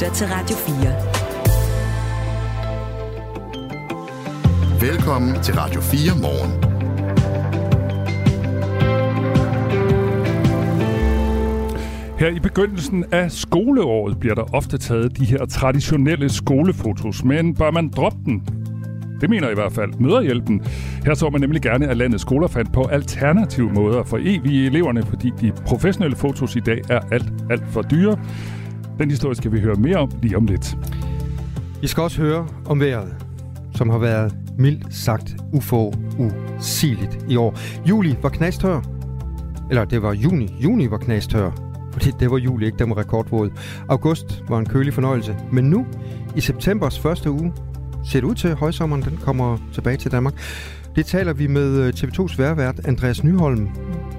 [0.00, 0.56] lytter til Radio
[4.80, 4.90] 4.
[4.90, 6.50] Velkommen til Radio 4 morgen.
[12.18, 17.70] Her i begyndelsen af skoleåret bliver der ofte taget de her traditionelle skolefotos, men bør
[17.70, 18.42] man droppe den?
[19.20, 20.62] Det mener i hvert fald Møderhjælpen.
[21.04, 25.02] Her så man nemlig gerne, at landets skoler fandt på alternative måder for evige eleverne,
[25.02, 28.18] fordi de professionelle fotos i dag er alt, alt for dyre.
[29.00, 30.76] Den historie skal vi høre mere om lige om lidt.
[31.80, 33.16] Vi skal også høre om vejret,
[33.74, 37.58] som har været mildt sagt uforudsigeligt i år.
[37.88, 38.80] Juli var knastør.
[39.70, 40.54] Eller det var juni.
[40.64, 41.50] Juni var knastør.
[41.92, 43.50] Fordi det var juli ikke, den var rekordvåd.
[43.88, 45.36] August var en kølig fornøjelse.
[45.52, 45.86] Men nu,
[46.36, 47.52] i septembers første uge,
[48.04, 50.34] ser det ud til, at højsommeren den kommer tilbage til Danmark.
[50.96, 53.68] Det taler vi med øh, TV2's værvært Andreas Nyholm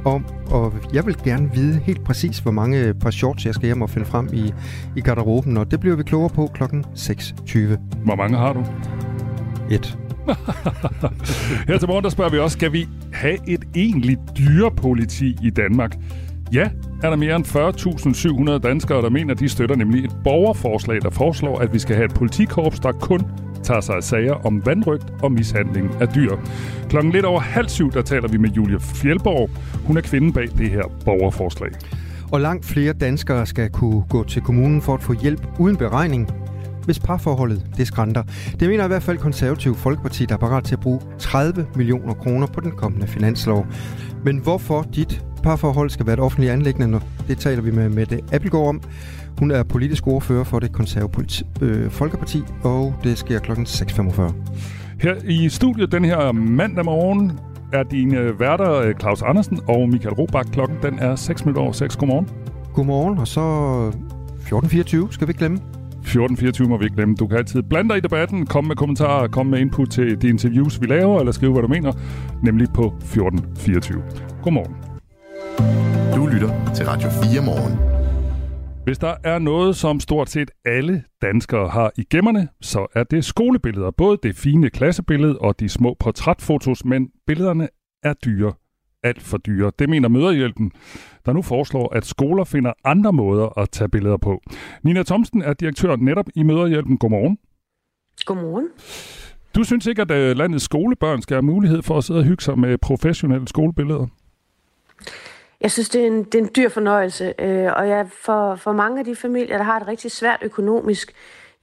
[0.06, 3.82] om, og jeg vil gerne vide helt præcis, hvor mange par shorts jeg skal hjem
[3.82, 4.54] og finde frem i,
[4.96, 7.60] i garderoben, og det bliver vi klogere på klokken 6.20.
[8.06, 8.66] Hvor mange har du?
[9.72, 9.98] Et.
[11.68, 15.98] Her til morgen, der spørger vi også, skal vi have et egentligt dyrepoliti i Danmark?
[16.54, 16.70] Ja,
[17.04, 17.46] er der mere end
[18.56, 22.06] 40.700 danskere, der mener, de støtter nemlig et borgerforslag, der foreslår, at vi skal have
[22.06, 23.22] et politikorps, der kun
[23.72, 26.36] tager sig af sager om vandrygt og mishandling af dyr.
[26.90, 29.50] Klokken lidt over halv syv, der taler vi med Julia Fjelborg.
[29.86, 31.72] Hun er kvinden bag det her borgerforslag.
[32.32, 36.32] Og langt flere danskere skal kunne gå til kommunen for at få hjælp uden beregning,
[36.86, 38.24] hvis parforholdet det skrænter.
[38.60, 42.14] Det mener i hvert fald konservativ Folkeparti, der er parat til at bruge 30 millioner
[42.14, 43.68] kroner på den kommende finanslov.
[44.24, 48.68] Men hvorfor dit parforhold skal være et offentligt anlæggende, det taler vi med Mette Appelgaard
[48.68, 48.82] om.
[49.40, 53.52] Hun er politisk ordfører for det konservative øh, Folkeparti, og det sker kl.
[53.52, 54.34] 6.45.
[55.00, 57.40] Her i studiet den her mandag morgen
[57.74, 60.52] er dine værter øh, Claus Andersen og Michael Robach.
[60.52, 61.96] Klokken den er 6 minutter over 6.
[61.96, 62.30] Godmorgen.
[62.74, 63.42] Godmorgen, og så
[64.40, 65.60] 14.24 skal vi ikke glemme.
[66.06, 67.16] 14.24 må vi ikke glemme.
[67.16, 70.30] Du kan altid blande dig i debatten, komme med kommentarer, komme med input til de
[70.30, 71.92] interviews, vi laver, eller skrive, hvad du mener,
[72.44, 74.00] nemlig på 14.24.
[74.44, 74.76] Godmorgen.
[76.16, 77.80] Du lytter til Radio 4 morgen.
[78.84, 83.26] Hvis der er noget, som stort set alle danskere har i gemmerne, så er det
[83.26, 83.92] skolebilleder.
[83.92, 87.70] Både det fine klassebillede og de små portrætfotos, men billederne
[88.04, 88.54] er dyre.
[89.04, 89.72] Alt for dyre.
[89.80, 90.72] Det mener Møderhjælpen,
[91.26, 94.42] der nu foreslår, at skoler finder andre måder at tage billeder på.
[94.84, 96.98] Nina Thomsen er direktør netop i Møderhjælpen.
[96.98, 97.38] Godmorgen.
[98.26, 98.68] Godmorgen.
[99.56, 102.44] Du synes ikke, at øh, landets skolebørn skal have mulighed for at sidde og hygge
[102.44, 104.08] sig med professionelle skolebilleder?
[105.62, 108.72] Jeg synes, det er en, det er en dyr fornøjelse, øh, og jeg, for, for
[108.72, 111.14] mange af de familier, der har det rigtig svært økonomisk,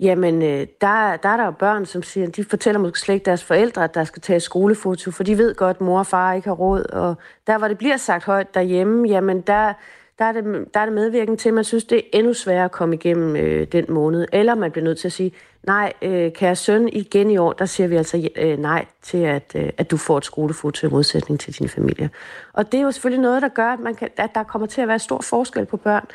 [0.01, 3.25] jamen øh, der, der er der jo børn, som siger, de fortæller måske slet ikke
[3.25, 6.33] deres forældre, at der skal tage skolefoto, for de ved godt, at mor og far
[6.33, 7.15] ikke har råd, og
[7.47, 9.73] der, hvor det bliver sagt højt derhjemme, jamen der,
[10.19, 12.65] der er, det, der er det medvirkende til, at man synes, det er endnu sværere
[12.65, 14.27] at komme igennem øh, den måned.
[14.33, 17.67] Eller man bliver nødt til at sige, nej, øh, kære søn, igen i år, der
[17.67, 21.41] siger vi altså øh, nej til, at, øh, at du får et skolefoto i modsætning
[21.41, 22.11] til din familie.
[22.53, 24.81] Og det er jo selvfølgelig noget, der gør, at, man kan, at der kommer til
[24.81, 26.07] at være stor forskel på børn.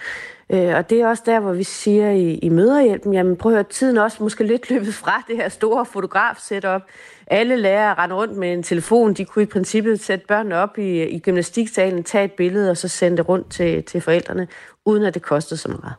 [0.49, 3.55] Øh, og det er også der, hvor vi siger i, i møderhjælpen, jamen prøv at
[3.55, 6.81] høre, tiden også måske lidt løbet fra det her store fotograf-setup.
[7.27, 9.13] Alle lærere render rundt med en telefon.
[9.13, 12.87] De kunne i princippet sætte børnene op i, i gymnastiksalen, tage et billede og så
[12.87, 14.47] sende det rundt til, til forældrene,
[14.85, 15.93] uden at det kostede så meget.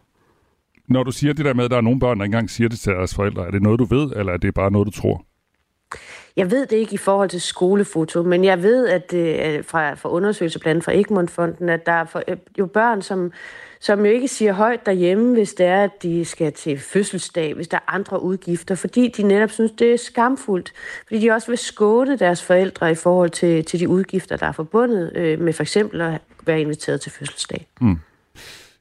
[0.89, 2.79] Når du siger det der med, at der er nogle børn, der engang siger det
[2.79, 5.25] til deres forældre, er det noget, du ved, eller er det bare noget, du tror?
[6.37, 10.11] Jeg ved det ikke i forhold til skolefoto, men jeg ved, at det fra, fra
[10.11, 13.33] undersøgelser blandt fra Egmont-fonden, at der er for, øh, jo børn, som,
[13.85, 17.69] som jo ikke siger højt derhjemme, hvis det er, at de skal til fødselsdag, hvis
[17.69, 20.73] der er andre udgifter, fordi de netop synes, det er skamfuldt.
[21.07, 24.53] Fordi de også vil skåne deres forældre i forhold til, til de udgifter, der er
[24.53, 27.67] forbundet øh, med for eksempel at være inviteret til fødselsdag.
[27.81, 27.99] Mm.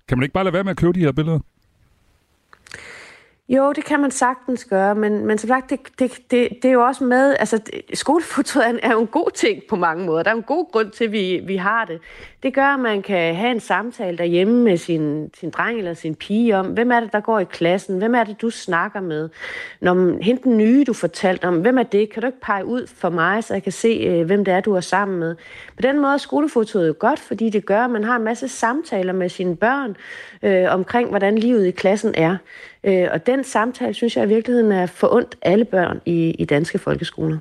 [0.07, 1.39] Kan man ikke bare lade være med at købe de her billeder?
[3.49, 6.73] Jo, det kan man sagtens gøre, men, men som sagt, det, det, det, det er
[6.73, 7.59] jo også med, altså
[7.93, 10.23] skolefotoet er jo en god ting på mange måder.
[10.23, 11.99] Der er en god grund til, at vi, vi har det.
[12.43, 16.15] Det gør, at man kan have en samtale derhjemme med sin, sin dreng eller sin
[16.15, 17.97] pige om, hvem er det, der går i klassen?
[17.97, 19.29] Hvem er det, du snakker med?
[19.81, 22.09] Når hente den nye, du fortalte om, hvem er det?
[22.09, 24.61] Kan du ikke pege ud for mig, så jeg kan se, øh, hvem det er,
[24.61, 25.35] du er sammen med?
[25.75, 28.47] På den måde er skolefotoet jo godt, fordi det gør, at man har en masse
[28.47, 29.95] samtaler med sine børn
[30.43, 32.37] øh, omkring, hvordan livet i klassen er.
[32.83, 36.79] Øh, og den samtale, synes jeg i virkeligheden er forundt alle børn i, i danske
[36.79, 37.37] folkeskoler.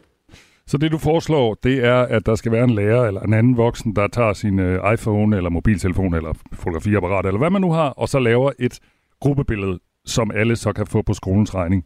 [0.67, 3.57] Så det du foreslår, det er, at der skal være en lærer eller en anden
[3.57, 7.89] voksen, der tager sin uh, iPhone eller mobiltelefon eller fotografiapparat eller hvad man nu har,
[7.89, 8.79] og så laver et
[9.21, 11.85] gruppebillede, som alle så kan få på skolens regning.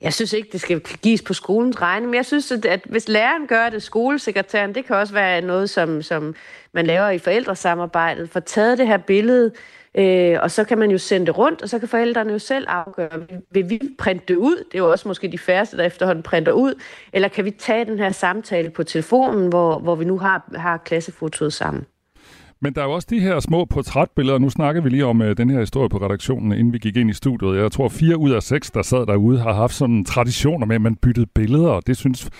[0.00, 3.46] Jeg synes ikke, det skal gives på skolens regne, men jeg synes, at hvis læreren
[3.46, 6.34] gør det, skolesekretæren, det kan også være noget, som, som
[6.72, 9.52] man laver i forældresamarbejdet, for taget det her billede,
[9.98, 12.66] øh, og så kan man jo sende det rundt, og så kan forældrene jo selv
[12.68, 13.08] afgøre,
[13.50, 14.56] vil vi printe det ud?
[14.56, 16.74] Det er jo også måske de færreste, der efterhånden printer ud,
[17.12, 20.76] eller kan vi tage den her samtale på telefonen, hvor, hvor vi nu har, har
[20.76, 21.84] klassefotoet sammen?
[22.60, 24.38] Men der er jo også de her små portrætbilleder.
[24.38, 27.10] Nu snakker vi lige om øh, den her historie på redaktionen, inden vi gik ind
[27.10, 27.56] i studiet.
[27.56, 30.82] Jeg tror, fire ud af seks, der sad derude, har haft sådan traditioner med, at
[30.82, 31.80] man byttede billeder.
[31.80, 32.30] Det synes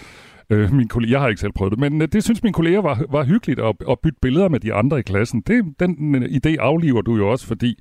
[0.50, 2.78] Øh, min kollega, jeg har ikke selv prøvet det, men øh, det synes min kollega
[2.78, 5.40] var, var hyggeligt at, at bytte billeder med de andre i klassen.
[5.40, 7.78] Det, den uh, idé afliver du jo også, fordi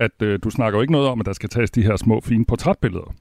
[0.00, 2.20] at øh, du snakker jo ikke noget om, at der skal tages de her små,
[2.20, 3.14] fine portrætbilleder.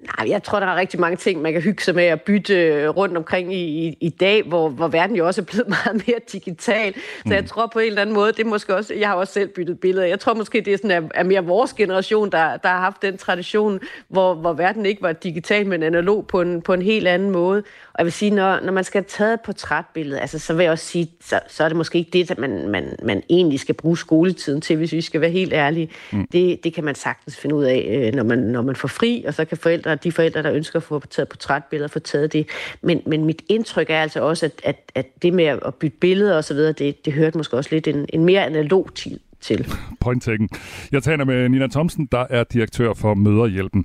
[0.00, 2.54] Nej, jeg tror, der er rigtig mange ting, man kan hygge sig med at bytte
[2.54, 6.06] øh, rundt omkring i, i, i dag, hvor, hvor verden jo også er blevet meget
[6.06, 6.94] mere digital.
[6.94, 7.32] Så mm.
[7.32, 9.48] jeg tror på en eller anden måde, det er måske også, jeg har også selv
[9.48, 10.06] byttet billeder.
[10.06, 13.02] Jeg tror måske, det er, sådan, er, er mere vores generation, der, der har haft
[13.02, 17.08] den tradition, hvor, hvor verden ikke var digital, men analog på en, på en helt
[17.08, 17.62] anden måde.
[17.96, 20.62] Og jeg vil sige, når, når man skal have taget et portrætbillede, altså, så vil
[20.62, 23.60] jeg også sige, så, så er det måske ikke det, at man, man, man egentlig
[23.60, 25.90] skal bruge skoletiden til, hvis vi skal være helt ærlige.
[26.12, 26.26] Mm.
[26.32, 29.24] Det, det kan man sagtens finde ud af, øh, når man, når man får fri,
[29.26, 32.48] og så kan forældre, de forældre, der ønsker at få taget portrætbilleder, få taget det.
[32.82, 36.38] Men, men mit indtryk er altså også, at, at, at det med at bytte billeder
[36.38, 39.72] osv., det, det hørte måske også lidt en, en mere analog tid til.
[40.00, 40.48] Point taken.
[40.92, 43.84] Jeg taler med Nina Thomsen, der er direktør for Møderhjælpen.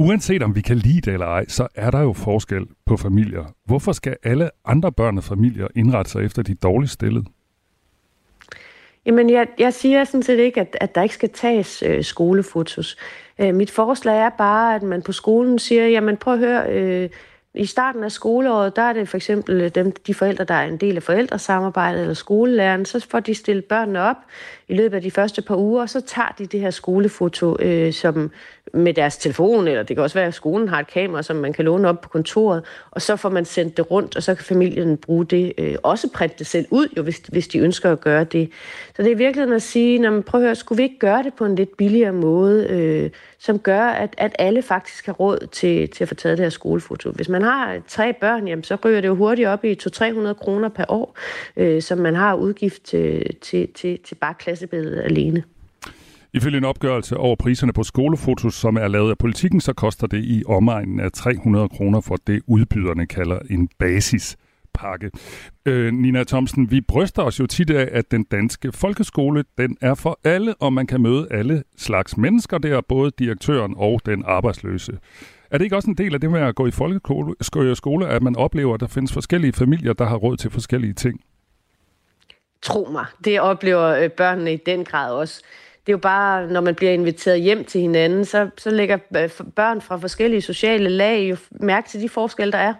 [0.00, 3.44] Uanset om vi kan lide det eller ej, så er der jo forskel på familier.
[3.64, 7.24] Hvorfor skal alle andre børn og familier indrette sig efter de dårligt stillede?
[9.06, 12.96] Jamen, jeg, jeg siger sådan set ikke, at, at der ikke skal tages øh, skolefotos.
[13.38, 17.10] Øh, mit forslag er bare, at man på skolen siger, jamen prøv at høre, øh,
[17.54, 20.68] i starten af skoleåret, der er det for eksempel øh, dem, de forældre, der er
[20.68, 24.16] en del af forældresamarbejdet eller skolelæreren, så får de stillet børnene op
[24.68, 27.92] i løbet af de første par uger, og så tager de det her skolefoto øh,
[27.92, 28.30] som
[28.72, 31.52] med deres telefon, eller det kan også være, at skolen har et kamera, som man
[31.52, 34.44] kan låne op på kontoret, og så får man sendt det rundt, og så kan
[34.44, 38.00] familien bruge det, øh, også printe det selv ud, jo, hvis, hvis de ønsker at
[38.00, 38.50] gøre det.
[38.96, 41.22] Så det er virkelig at sige, når man prøver at høre, skulle vi ikke gøre
[41.22, 45.48] det på en lidt billigere måde, øh, som gør, at, at alle faktisk har råd
[45.52, 47.10] til, til at få taget det her skolefoto.
[47.10, 50.68] Hvis man har tre børn, jamen, så ryger det jo hurtigt op i 200-300 kroner
[50.68, 51.16] per år,
[51.56, 55.44] øh, som man har udgift til, til, til, til bare klassebilledet alene.
[56.32, 60.24] Ifølge en opgørelse over priserne på skolefotos, som er lavet af politikken, så koster det
[60.24, 65.10] i omegnen af 300 kroner for det, udbyderne kalder en basispakke.
[65.66, 69.94] Øh, Nina Thomsen, vi bryster os jo tit af, at den danske folkeskole, den er
[69.94, 74.92] for alle, og man kan møde alle slags mennesker der, både direktøren og den arbejdsløse.
[75.50, 78.36] Er det ikke også en del af det med at gå i folkeskole, at man
[78.36, 81.20] oplever, at der findes forskellige familier, der har råd til forskellige ting?
[82.62, 85.42] Tro mig, det oplever øh, børnene i den grad også
[85.90, 89.30] det er jo bare, når man bliver inviteret hjem til hinanden, så, så lægger øh,
[89.56, 92.74] børn fra forskellige sociale lag jo mærke til de forskelle, der er.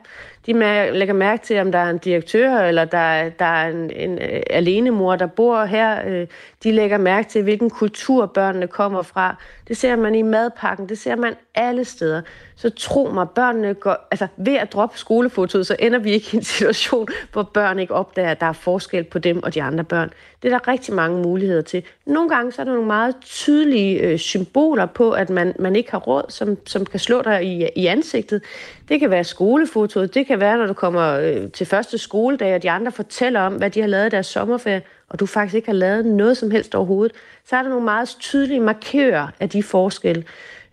[0.47, 0.53] De
[0.93, 4.43] lægger mærke til, om der er en direktør, eller der, der er en, en øh,
[4.51, 6.09] alenemor, der bor her.
[6.09, 6.27] Øh,
[6.63, 9.37] de lægger mærke til, hvilken kultur børnene kommer fra.
[9.69, 12.23] Det ser man i madpakken, det ser man alle steder.
[12.57, 16.37] Så tro mig, børnene går, altså ved at droppe skolefotoet, så ender vi ikke i
[16.37, 19.85] en situation, hvor børn ikke opdager, at der er forskel på dem og de andre
[19.85, 20.11] børn.
[20.43, 21.83] Det er der rigtig mange muligheder til.
[22.07, 25.91] Nogle gange så er der nogle meget tydelige øh, symboler på, at man, man ikke
[25.91, 28.43] har råd, som, som kan slå dig i, i ansigtet.
[28.89, 32.63] Det kan være skolefotoet, det kan være, når du kommer øh, til første skoledag, og
[32.63, 35.69] de andre fortæller om, hvad de har lavet i deres sommerferie, og du faktisk ikke
[35.69, 37.17] har lavet noget som helst overhovedet,
[37.49, 40.25] så er der nogle meget tydelige markører af de forskelle.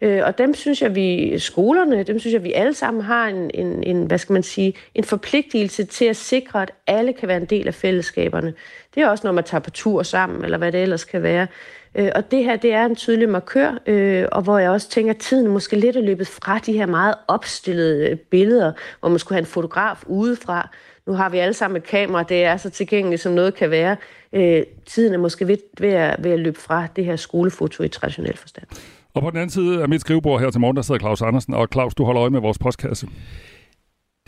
[0.01, 3.51] Øh, og dem synes jeg, vi skolerne, dem synes jeg, vi alle sammen har en,
[3.53, 7.37] en, en, hvad skal man sige, en forpligtelse til at sikre, at alle kan være
[7.37, 8.53] en del af fællesskaberne.
[8.95, 11.47] Det er også, når man tager på tur sammen, eller hvad det ellers kan være.
[11.95, 15.13] Øh, og det her, det er en tydelig markør, øh, og hvor jeg også tænker,
[15.13, 19.35] at tiden måske lidt er løbet fra de her meget opstillede billeder, hvor man skulle
[19.35, 20.69] have en fotograf udefra.
[21.07, 23.97] Nu har vi alle sammen et kamera, det er så tilgængeligt, som noget kan være.
[24.33, 27.87] Øh, tiden er måske ved, ved, at, ved at løbe fra det her skolefoto i
[27.87, 28.67] traditionel forstand.
[29.13, 31.53] Og på den anden side af mit skrivebord her til morgen, der sidder Claus Andersen.
[31.53, 33.07] Og Claus, du holder øje med vores postkasse.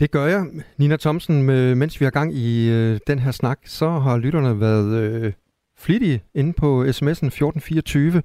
[0.00, 0.44] Det gør jeg.
[0.76, 1.42] Nina Thomsen,
[1.78, 5.32] mens vi har gang i øh, den her snak, så har lytterne været øh,
[5.78, 8.22] flittige inde på sms'en 1424.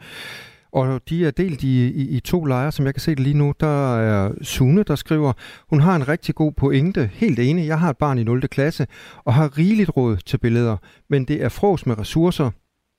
[0.76, 3.38] Og de er delt i, i, i to lejre, som jeg kan se det lige
[3.38, 3.54] nu.
[3.60, 5.34] Der er Sune, der skriver,
[5.70, 7.10] hun har en rigtig god pointe.
[7.14, 8.48] Helt enig, jeg har et barn i 0.
[8.48, 8.88] klasse
[9.24, 10.78] og har rigeligt råd til billeder.
[11.10, 12.52] Men det er fros med ressourcer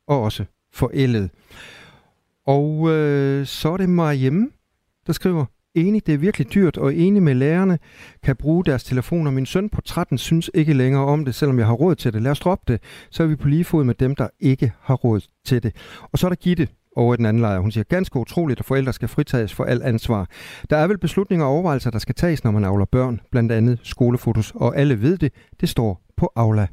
[0.08, 1.30] og også forældet.
[2.46, 4.50] Og øh, så er det mig hjemme,
[5.06, 7.78] der skriver, enig, det er virkelig dyrt, og enig med lærerne
[8.22, 9.30] kan bruge deres telefoner.
[9.30, 12.22] Min søn på 13 synes ikke længere om det, selvom jeg har råd til det.
[12.22, 14.94] Lad os droppe det, så er vi på lige fod med dem, der ikke har
[14.94, 15.76] råd til det.
[16.12, 17.58] Og så er der Gitte, over i den anden lejr.
[17.58, 20.28] Hun siger, ganske utroligt, at forældre skal fritages for alt ansvar.
[20.70, 23.78] Der er vel beslutninger og overvejelser, der skal tages, når man avler børn, blandt andet
[23.82, 26.66] skolefotos, og alle ved det, det står på Aula.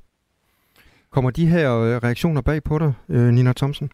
[1.12, 3.90] Kommer de her øh, reaktioner bag på dig, øh, Nina Thomsen?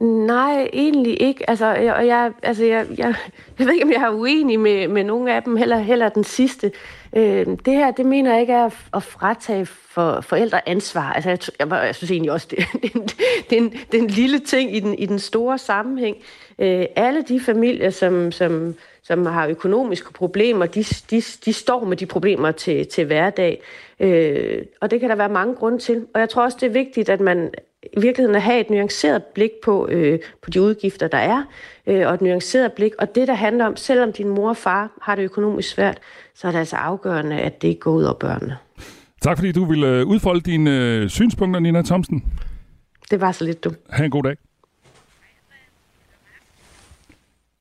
[0.00, 1.50] Nej, egentlig ikke.
[1.50, 3.14] Altså, jeg, jeg, altså, jeg, jeg,
[3.58, 6.24] jeg ved ikke, om jeg er uenig med, med nogle af dem, heller, heller den
[6.24, 6.72] sidste.
[7.16, 11.12] Øh, det her, det mener jeg ikke er at, fratage for forældre ansvar.
[11.12, 12.92] Altså, jeg, jeg, jeg synes egentlig også, det, det,
[13.50, 16.16] det, er en, det er en lille ting i den, i den store sammenhæng.
[16.58, 21.96] Øh, alle de familier, som, som, som har økonomiske problemer, de, de, de står med
[21.96, 23.62] de problemer til, til hverdag.
[24.00, 26.06] Øh, og det kan der være mange grunde til.
[26.14, 27.50] Og jeg tror også, det er vigtigt, at man
[27.82, 31.42] i virkeligheden at have et nuanceret blik på, øh, på de udgifter, der er,
[31.86, 32.92] øh, og et nuanceret blik.
[32.98, 35.98] Og det, der handler om, selvom din mor og far har det økonomisk svært,
[36.34, 38.56] så er det altså afgørende, at det ikke går ud over børnene.
[39.22, 42.24] Tak fordi du ville øh, udfolde dine øh, synspunkter, Nina Thomsen.
[43.10, 43.70] Det var så lidt du.
[43.90, 44.36] Ha' en god dag.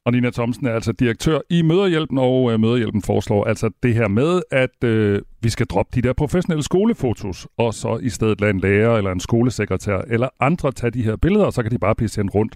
[0.07, 4.07] Og Nina Thomsen er altså direktør i Møderhjælpen, og øh, Møderhjælpen foreslår altså det her
[4.07, 8.51] med, at øh, vi skal droppe de der professionelle skolefotos, og så i stedet lade
[8.51, 11.77] en lærer eller en skolesekretær eller andre tage de her billeder, og så kan de
[11.77, 12.55] bare blive sendt rundt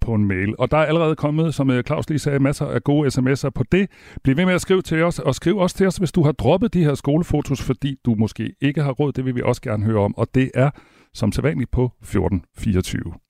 [0.00, 0.54] på en mail.
[0.58, 3.64] Og der er allerede kommet, som øh, Claus lige sagde, masser af gode sms'er på
[3.72, 3.90] det.
[4.24, 6.32] Bliv ved med at skrive til os, og skriv også til os, hvis du har
[6.32, 9.12] droppet de her skolefotos, fordi du måske ikke har råd.
[9.12, 10.70] Det vil vi også gerne høre om, og det er
[11.14, 13.27] som sædvanligt på 1424.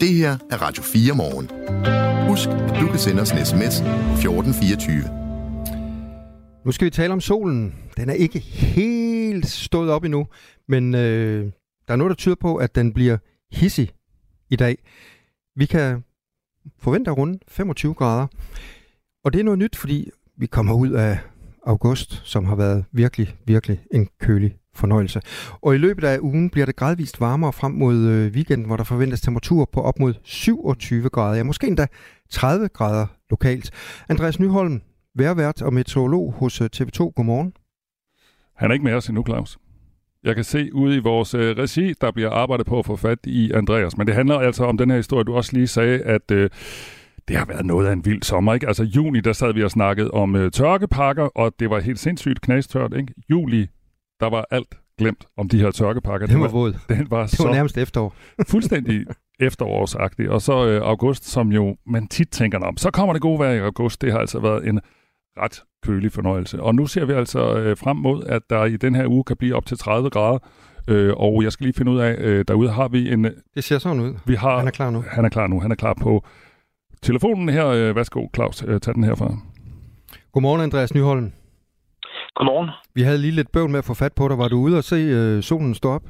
[0.00, 1.50] Det her er Radio 4 morgen.
[2.28, 5.02] Husk, at du kan sende os en sms på 1424.
[6.64, 7.74] Nu skal vi tale om solen.
[7.96, 10.26] Den er ikke helt stået op endnu,
[10.68, 11.52] men øh,
[11.88, 13.18] der er noget, der tyder på, at den bliver
[13.52, 13.90] hissig
[14.50, 14.78] i dag.
[15.56, 16.04] Vi kan
[16.78, 18.26] forvente at runde 25 grader.
[19.24, 21.18] Og det er noget nyt, fordi vi kommer ud af
[21.66, 25.20] august, som har været virkelig, virkelig en kølig fornøjelse.
[25.60, 28.84] Og i løbet af ugen bliver det gradvist varmere frem mod øh, weekenden, hvor der
[28.84, 31.86] forventes temperatur på op mod 27 grader, ja måske endda
[32.30, 33.70] 30 grader lokalt.
[34.08, 34.80] Andreas Nyholm,
[35.14, 36.98] værvært og meteorolog hos øh, TV2.
[36.98, 37.52] Godmorgen.
[38.56, 39.58] Han er ikke med os endnu, Claus.
[40.24, 43.18] Jeg kan se ude i vores øh, regi, der bliver arbejdet på at få fat
[43.24, 43.96] i Andreas.
[43.96, 46.50] Men det handler altså om den her historie, du også lige sagde, at øh,
[47.28, 48.54] det har været noget af en vild sommer.
[48.54, 48.68] Ikke?
[48.68, 52.40] Altså juni, der sad vi og snakkede om øh, tørkepakker, og det var helt sindssygt
[52.40, 52.94] knastørt.
[52.96, 53.14] Ikke?
[53.30, 53.66] Juli,
[54.20, 56.26] der var alt glemt om de her tørkepakker.
[56.26, 56.72] Den var våd.
[56.88, 58.14] Den var, det var så nærmest efterår.
[58.52, 59.06] fuldstændig
[59.40, 60.30] efterårsagtig.
[60.30, 63.52] Og så øh, august, som jo man tit tænker om, så kommer det gode vejr
[63.52, 64.02] i august.
[64.02, 64.80] Det har altså været en
[65.38, 66.62] ret kølig fornøjelse.
[66.62, 69.36] Og nu ser vi altså øh, frem mod, at der i den her uge kan
[69.36, 70.38] blive op til 30 grader.
[70.88, 73.24] Øh, og jeg skal lige finde ud af, øh, derude har vi en...
[73.54, 74.14] Det ser sådan ud.
[74.26, 75.04] Vi har, Han er klar nu.
[75.08, 75.60] Han er klar nu.
[75.60, 76.24] Han er klar på
[77.02, 77.66] telefonen her.
[77.66, 78.64] Øh, værsgo, Claus.
[78.66, 79.36] Øh, tag den herfra.
[80.32, 81.32] Godmorgen, Andreas Nyholm.
[82.36, 82.70] Godmorgen.
[82.94, 84.38] Vi havde lige lidt bøvl med at få fat på dig.
[84.38, 86.02] Var du ude og se øh, solen stå op?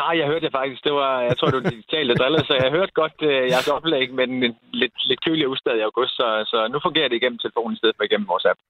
[0.00, 0.84] Nej, jeg hørte det faktisk.
[0.84, 3.68] Det var, jeg tror, det var digitalt og drillet, så jeg hørte godt uh, jeres
[3.76, 7.38] oplæg med en lidt, lidt kølig udstad i august, så, så nu fungerer det igennem
[7.38, 8.60] telefonen i stedet for igennem vores app.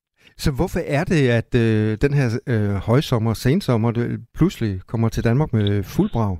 [0.44, 4.06] Så hvorfor er det, at øh, den her øh, højsommer, sensommer, det
[4.38, 6.36] pludselig kommer til Danmark med fuld brag?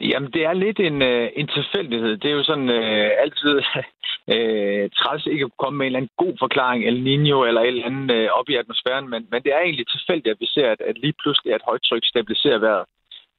[0.00, 2.16] Jamen, det er lidt en, øh, en tilfældighed.
[2.16, 3.54] Det er jo sådan øh, altid
[4.34, 7.68] øh, træls ikke at komme med en eller anden god forklaring, El Nino eller et
[7.68, 10.70] eller andet øh, op i atmosfæren, men, men det er egentlig tilfældigt, at vi ser,
[10.72, 12.84] at, at lige pludselig at højtryk stabiliserer vejret.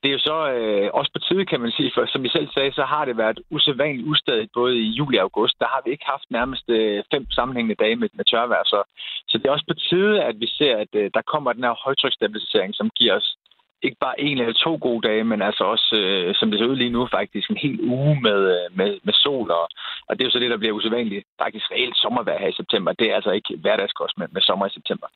[0.02, 2.50] Det er jo så øh, også på tide, kan man sige, for som I selv
[2.54, 5.60] sagde, så har det været usædvanligt ustadigt både i juli og august.
[5.60, 8.64] Der har vi ikke haft nærmest øh, fem sammenhængende dage med, med tørvejr.
[8.64, 8.80] Så,
[9.28, 11.84] så det er også på tide, at vi ser, at øh, der kommer den her
[11.86, 13.36] højtryksstabilisering, som giver os
[13.84, 16.76] ikke bare en eller to gode dage, men altså også, øh, som det ser ud
[16.76, 19.52] lige nu, faktisk en hel uge med, øh, med, med sol.
[19.52, 19.66] Og,
[20.08, 21.26] og det er jo så det, der bliver usædvanligt.
[21.44, 22.94] Faktisk reelt sommervejr her i september.
[22.94, 25.08] Det er altså ikke hverdagskost med, med sommer i september.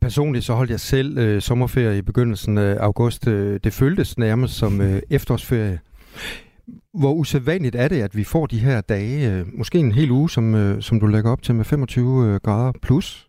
[0.00, 3.28] Personligt så holdt jeg selv øh, sommerferie i begyndelsen af august.
[3.28, 5.78] Øh, det føltes nærmest som øh, efterårsferie.
[7.00, 10.30] Hvor usædvanligt er det, at vi får de her dage, øh, måske en hel uge,
[10.30, 10.44] som,
[10.80, 13.28] som du lægger op til med 25 grader plus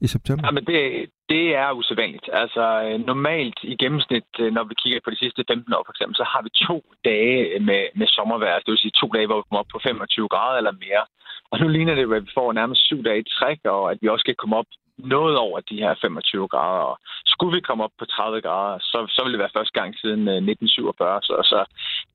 [0.00, 0.46] i september?
[0.46, 2.28] Ja, men det, det er usædvanligt.
[2.32, 5.92] Altså øh, normalt i gennemsnit, øh, når vi kigger på de sidste 15 år for
[5.92, 8.58] eksempel, så har vi to dage med, med sommervejr.
[8.58, 11.04] Det vil sige to dage, hvor vi kommer op på 25 grader eller mere.
[11.50, 14.08] Og nu ligner det, at vi får nærmest syv dage i træk, og at vi
[14.08, 16.84] også skal komme op noget over de her 25 grader.
[16.92, 19.90] Og skulle vi komme op på 30 grader, så, så vil det være første gang
[20.02, 21.22] siden øh, 1947.
[21.22, 21.58] Så, så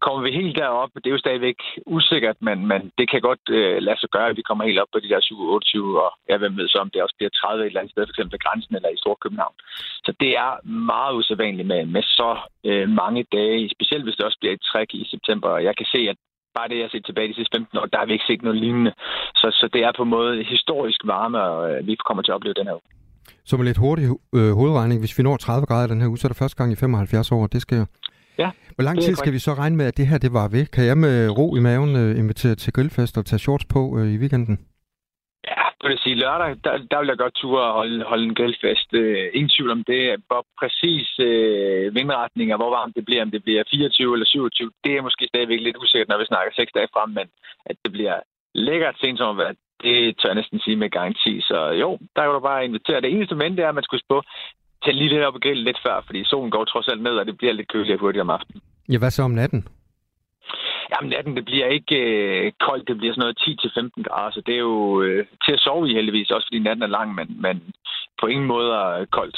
[0.03, 3.77] kommer vi helt derop, det er jo stadigvæk usikkert, men, men det kan godt øh,
[3.87, 6.57] lade sig gøre, at vi kommer helt op på de der 27, og jeg hvem
[6.57, 8.31] ved så, om det også bliver 30 et eller andet sted, f.eks.
[8.31, 9.55] ved grænsen eller i Storkøbenhavn.
[10.05, 12.31] Så det er meget usædvanligt med, med så
[12.69, 15.57] øh, mange dage, specielt hvis det også bliver et træk i september.
[15.57, 16.17] Jeg kan se, at
[16.57, 18.41] bare det, jeg har set tilbage de sidste 15 år, der har vi ikke set
[18.47, 18.91] noget lignende.
[19.41, 22.35] Så, så det er på en måde historisk varme, og øh, vi kommer til at
[22.35, 22.87] opleve den her uge.
[23.45, 24.05] Så med lidt hurtig
[24.37, 26.71] øh, hovedregning, hvis vi når 30 grader den her uge, så er det første gang
[26.71, 27.85] i 75 år, det sker.
[28.37, 30.65] Ja, Hvor lang tid skal vi så regne med, at det her det var ved?
[30.65, 34.07] Kan jeg med ro i maven uh, invitere til grillfest og tage shorts på uh,
[34.07, 34.59] i weekenden?
[35.83, 38.89] Ja, det vil sige lørdag, der, der vil jeg godt ture holde, holde en grillfest.
[38.93, 40.01] Øh, ingen tvivl om det.
[40.27, 44.71] Hvor præcis øh, vindretninger, og hvor varmt det bliver, om det bliver 24 eller 27,
[44.83, 47.27] det er måske stadigvæk lidt usikkert, når vi snakker seks dage frem, men
[47.69, 48.17] at det bliver
[48.67, 51.33] lækkert sent sommervejr, det tør jeg næsten sige med garanti.
[51.41, 53.01] Så jo, der kan du bare invitere.
[53.01, 54.17] Det eneste men, det er, at man skulle spå
[54.83, 57.25] tage lige lidt op og grille lidt før, fordi solen går trods alt ned, og
[57.25, 58.61] det bliver lidt køligere hurtigt om aftenen.
[58.91, 59.67] Ja, hvad så om natten?
[60.91, 64.55] Jamen natten, det bliver ikke øh, koldt, det bliver sådan noget 10-15 grader, så det
[64.55, 67.55] er jo øh, til at sove i heldigvis, også fordi natten er lang, men, men
[68.21, 69.37] på ingen måde er koldt.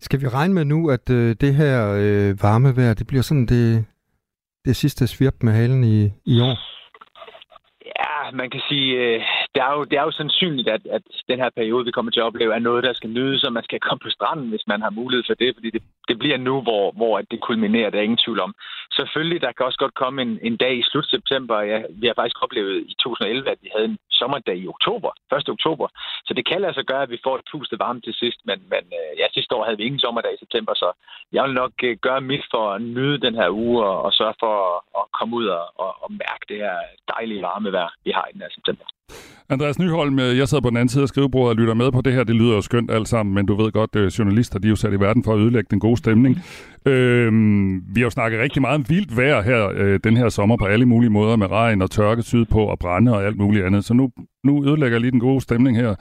[0.00, 3.46] Skal vi regne med nu, at øh, det her øh, varme vejr, det bliver sådan
[3.46, 3.86] det,
[4.64, 5.98] det sidste svirp med halen i,
[6.34, 6.56] i år?
[8.00, 9.20] Ja, man kan sige, øh,
[9.54, 12.20] det, er jo, det er jo sandsynligt, at, at den her periode, vi kommer til
[12.20, 14.80] at opleve, er noget, der skal nydes, og man skal komme på stranden, hvis man
[14.82, 18.08] har mulighed for det, fordi det, det bliver nu, hvor, hvor det kulminerer, der er
[18.08, 18.54] ingen tvivl om.
[18.98, 21.56] Selvfølgelig, der kan også godt komme en, en dag i slut september.
[21.60, 25.48] Ja, vi har faktisk oplevet i 2011, at vi havde en sommerdag i oktober, 1.
[25.56, 25.86] oktober.
[26.26, 28.82] Så det kan altså gøre, at vi får et puste varme til sidst, men, men
[28.98, 30.88] øh, ja, sidste år havde vi ingen sommerdag i september, så
[31.32, 34.36] jeg vil nok øh, gøre mit for at nyde den her uge og, og sørge
[34.42, 36.76] for at, at komme ud og, og, og mærke det her
[37.14, 38.84] dejlige varme vejr, vi har i den her september.
[39.50, 42.00] Andreas Nyholm, øh, jeg sidder på den anden side af skrivebordet og lytter med på
[42.00, 42.24] det her.
[42.24, 44.92] Det lyder jo skønt alt sammen, men du ved godt, journalister de er jo sat
[44.92, 46.34] i verden for at ødelægge den gode stemning.
[46.86, 50.56] Øhm, vi har jo snakket rigtig meget om vildt vejr her øh, den her sommer
[50.56, 53.84] på alle mulige måder med regn og tørke sydpå og brænde og alt muligt andet.
[53.84, 54.10] Så nu,
[54.44, 55.94] nu ødelægger jeg lige den gode stemning her.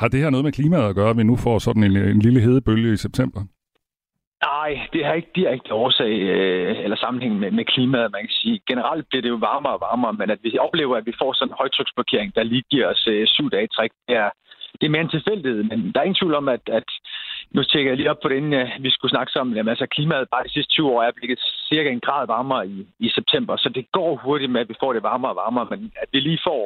[0.00, 2.18] Har det her noget med klimaet at gøre, at vi nu får sådan en, en
[2.18, 3.40] lille hedebølge i september?
[4.42, 8.60] Nej, det har ikke direkte årsag øh, eller sammenhæng med, med klimaet, man kan sige.
[8.70, 11.52] Generelt bliver det jo varmere og varmere, men at vi oplever, at vi får sådan
[11.52, 14.30] en højtryksblokering, der lige giver os øh, syv dage træk, det er,
[14.78, 16.88] det er mere en tilfældighed, men der er ingen tvivl om, at, at
[17.54, 19.56] nu tjekker jeg lige op på det, inden ja, vi skulle snakke sammen.
[19.56, 22.78] Jamen, altså, klimaet bare de sidste 20 år er blevet cirka en grad varmere i,
[23.06, 25.92] i september, så det går hurtigt med, at vi får det varmere og varmere, men
[26.02, 26.62] at vi lige får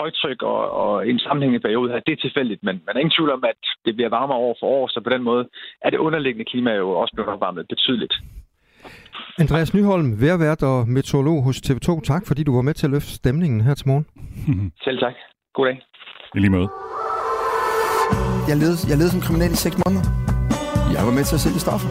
[0.00, 3.30] højtryk og, og en sammenhængende periode her, det er tilfældigt, men man er ingen tvivl
[3.30, 5.48] om, at det bliver varmere år for år, så på den måde
[5.84, 8.14] er det underliggende klima jo også blevet opvarmet betydeligt.
[9.38, 12.00] Andreas Nyholm, værvært og meteorolog hos TV2.
[12.00, 14.06] Tak, fordi du var med til at løfte stemningen her til morgen.
[14.84, 15.14] Selv tak.
[15.54, 15.82] God dag.
[16.34, 16.68] I lige måde.
[18.48, 20.27] Jeg levede, jeg levede som kriminel i 6 måneder.
[20.98, 21.88] Jeg var med til at sælge stoffer.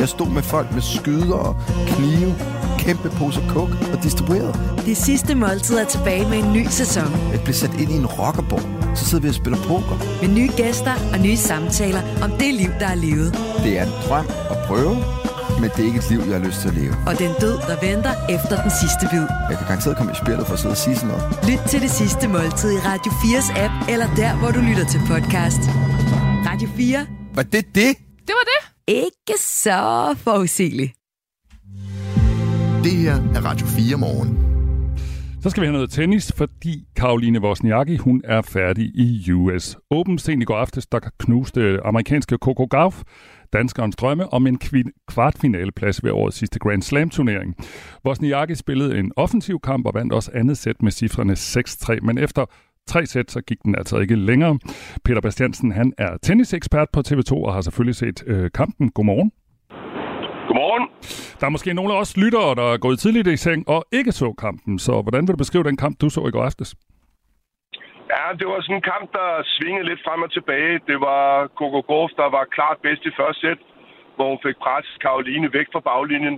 [0.00, 2.34] Jeg stod med folk med skyder og knive,
[2.78, 4.54] kæmpe poser kok og distribuerede.
[4.86, 7.10] Det sidste måltid er tilbage med en ny sæson.
[7.32, 8.96] Jeg blev sat ind i en rockerborg.
[8.96, 9.96] Så sidder vi og spiller poker.
[10.22, 13.32] Med nye gæster og nye samtaler om det liv, der er levet.
[13.64, 14.94] Det er en drøm at prøve,
[15.60, 16.94] men det er ikke et liv, jeg har lyst til at leve.
[17.06, 19.26] Og den død, der venter efter den sidste bid.
[19.50, 21.24] Jeg kan garanteret komme i spillet for at sidde og sige sådan noget.
[21.50, 25.00] Lyt til det sidste måltid i Radio 4's app, eller der, hvor du lytter til
[25.10, 25.62] podcast.
[26.50, 27.06] Radio 4.
[27.34, 28.05] Var det det?
[28.26, 28.60] Det var det.
[28.94, 30.92] Ikke så forudsigeligt.
[32.84, 34.46] Det her er Radio 4 morgen.
[35.42, 40.18] Så skal vi have noget tennis, fordi Karoline Wozniacki, hun er færdig i US Open.
[40.18, 43.02] Sent i går aftes, der knuste amerikanske Coco Gauff
[43.52, 44.58] danskerens drømme om en
[45.08, 47.56] kvartfinaleplads ved årets sidste Grand Slam-turnering.
[48.06, 52.44] Wozniacki spillede en offensiv kamp og vandt også andet sæt med cifrene 6-3, men efter
[52.86, 54.58] tre sæt, så gik den altså ikke længere.
[55.04, 58.90] Peter Bastiansen, han er tennisekspert på TV2 og har selvfølgelig set øh, kampen.
[58.90, 59.30] Godmorgen.
[60.48, 60.84] Godmorgen.
[61.40, 64.12] Der er måske nogle af os lyttere, der er gået tidligt i seng og ikke
[64.12, 66.74] så kampen, så hvordan vil du beskrive den kamp, du så i går aftes?
[68.12, 70.74] Ja, det var sådan en kamp, der svingede lidt frem og tilbage.
[70.90, 71.22] Det var
[71.58, 73.60] Coco Gauff, der var klart bedst i første sæt,
[74.16, 76.36] hvor hun fik presset Karoline væk fra baglinjen.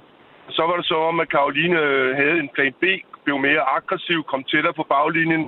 [0.56, 1.78] Så var det så om, at Karoline
[2.20, 2.84] havde en plan B,
[3.24, 5.44] blev mere aggressiv, kom tættere på baglinjen,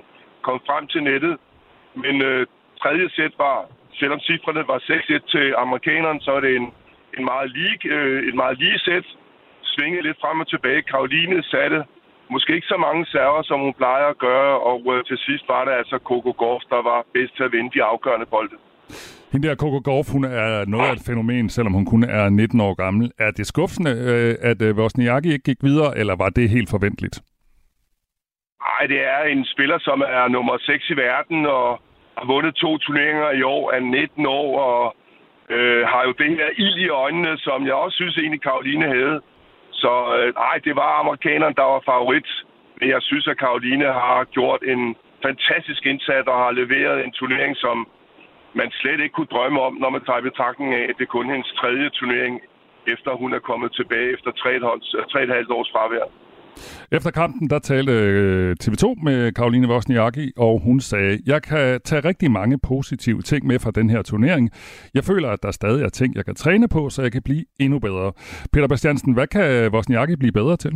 [0.46, 1.34] kom frem til nettet.
[2.02, 2.46] Men øh,
[2.82, 3.58] tredje sæt var,
[4.00, 6.66] selvom cifrene var 6-1 til amerikaneren, så er det en,
[7.18, 9.06] en meget lige, øh, et meget lige sæt.
[9.62, 10.82] Svingede lidt frem og tilbage.
[10.82, 11.78] Karoline satte
[12.34, 15.64] måske ikke så mange server, som hun plejer at gøre, og øh, til sidst var
[15.64, 18.56] det altså Coco Gauff, der var bedst til at vinde de afgørende bolde.
[19.32, 22.60] Hende der Coco Gauff, hun er noget af et fænomen, selvom hun kun er 19
[22.60, 23.12] år gammel.
[23.18, 27.22] Er det skuffende, øh, at øh, Vosniaki ikke gik videre, eller var det helt forventeligt?
[28.70, 31.80] Nej, det er en spiller, som er nummer 6 i verden, og
[32.18, 34.96] har vundet to turneringer i år, er 19 år, og
[35.54, 39.20] øh, har jo det her ild i øjnene, som jeg også synes egentlig Karoline havde.
[39.72, 42.30] Så øh, nej, det var amerikaneren, der var favorit.
[42.80, 47.56] Men jeg synes, at Karoline har gjort en fantastisk indsats og har leveret en turnering,
[47.56, 47.88] som
[48.54, 51.32] man slet ikke kunne drømme om, når man tager i betragtning af, at det er
[51.32, 52.40] hendes tredje turnering,
[52.86, 56.06] efter hun er kommet tilbage efter 3,5 øh, års fravær.
[56.92, 62.04] Efter kampen, der talte øh, TV2 med Karoline Wozniacki, og hun sagde, jeg kan tage
[62.04, 64.50] rigtig mange positive ting med fra den her turnering.
[64.94, 67.44] Jeg føler, at der stadig er ting, jeg kan træne på, så jeg kan blive
[67.60, 68.12] endnu bedre.
[68.52, 70.72] Peter Bastiansen, hvad kan Wozniacki blive bedre til?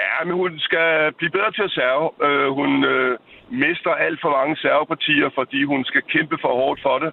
[0.00, 2.06] Ja, men hun skal blive bedre til at serve.
[2.26, 3.18] Øh, hun øh,
[3.50, 7.12] mister alt for mange servepartier, fordi hun skal kæmpe for hårdt for det.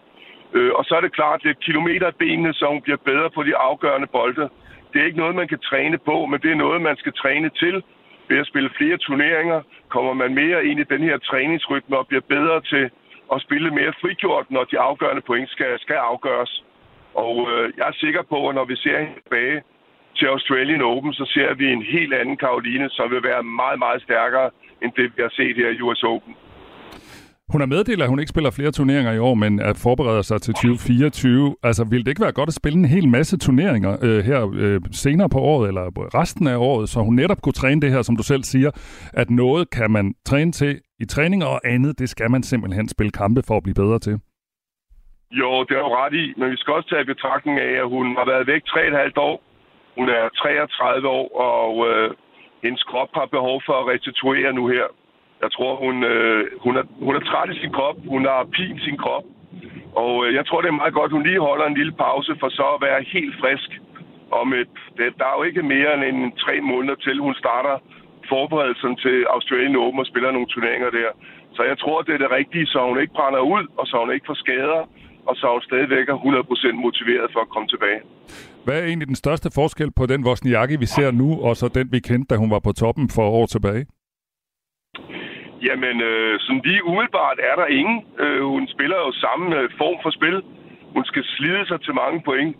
[0.57, 3.41] Øh, og så er det klart lidt kilometer af benene, så hun bliver bedre på
[3.43, 4.49] de afgørende bolde.
[4.93, 7.49] Det er ikke noget, man kan træne på, men det er noget, man skal træne
[7.49, 7.83] til.
[8.29, 12.25] Ved at spille flere turneringer kommer man mere ind i den her træningsrytme og bliver
[12.35, 12.89] bedre til
[13.33, 16.63] at spille mere frigjort, når de afgørende point skal, skal afgøres.
[17.13, 19.61] Og øh, jeg er sikker på, at når vi ser hende tilbage
[20.17, 24.01] til Australian Open, så ser vi en helt anden Karoline, som vil være meget, meget
[24.01, 24.49] stærkere
[24.81, 26.35] end det, vi har set her i US Open.
[27.51, 30.41] Hun har meddelt, at hun ikke spiller flere turneringer i år, men at forbereder sig
[30.41, 31.55] til 2024.
[31.63, 34.81] Altså, vil det ikke være godt at spille en hel masse turneringer øh, her øh,
[34.91, 35.85] senere på året, eller
[36.19, 38.71] resten af året, så hun netop kunne træne det her, som du selv siger,
[39.13, 43.11] at noget kan man træne til i træning, og andet, det skal man simpelthen spille
[43.11, 44.15] kampe for at blive bedre til?
[45.31, 47.87] Jo, det er jo ret i, men vi skal også tage i betragtning af, at
[47.95, 49.35] hun har været væk 3,5 år.
[49.97, 52.11] Hun er 33 år, og øh,
[52.63, 54.87] hendes krop har behov for at restituere nu her.
[55.43, 57.97] Jeg tror, hun, øh, hun, er, hun er træt i sin krop.
[58.13, 59.25] Hun har pin sin krop.
[60.03, 62.49] Og øh, jeg tror, det er meget godt, hun lige holder en lille pause for
[62.49, 63.69] så at være helt frisk.
[64.41, 67.75] Om et, det, der er jo ikke mere end en tre måneder til, hun starter
[68.33, 71.09] forberedelsen til Australian Open og spiller nogle turneringer der.
[71.55, 74.11] Så jeg tror, det er det rigtige, så hun ikke brænder ud, og så hun
[74.15, 74.81] ikke får skader,
[75.29, 77.99] og så hun stadigvæk er 100% motiveret for at komme tilbage.
[78.65, 81.87] Hvad er egentlig den største forskel på den Wozniacki, vi ser nu, og så den,
[81.91, 83.85] vi kendte, da hun var på toppen for år tilbage?
[85.67, 88.05] Jamen, øh, sådan lige umiddelbart er der ingen.
[88.19, 90.43] Øh, hun spiller jo samme øh, form for spil.
[90.95, 92.55] Hun skal slide sig til mange point.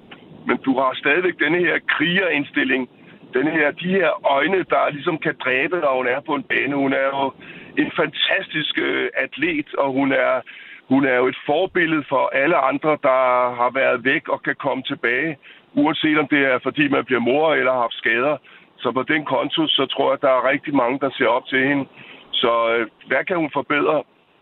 [0.48, 2.90] Men du har stadigvæk denne her krigerindstilling.
[3.34, 6.76] Denne her, de her øjne, der ligesom kan dræbe, når hun er på en bane.
[6.76, 7.34] Hun er jo
[7.78, 10.42] en fantastisk øh, atlet, og hun er,
[10.90, 13.20] hun er jo et forbillede for alle andre, der
[13.60, 15.38] har været væk og kan komme tilbage.
[15.74, 18.38] Uanset om det er, fordi man bliver mor eller har haft skader.
[18.78, 21.46] Så på den konto, så tror jeg, at der er rigtig mange, der ser op
[21.48, 21.86] til hende.
[22.44, 23.98] Så øh, hvad kan hun forbedre?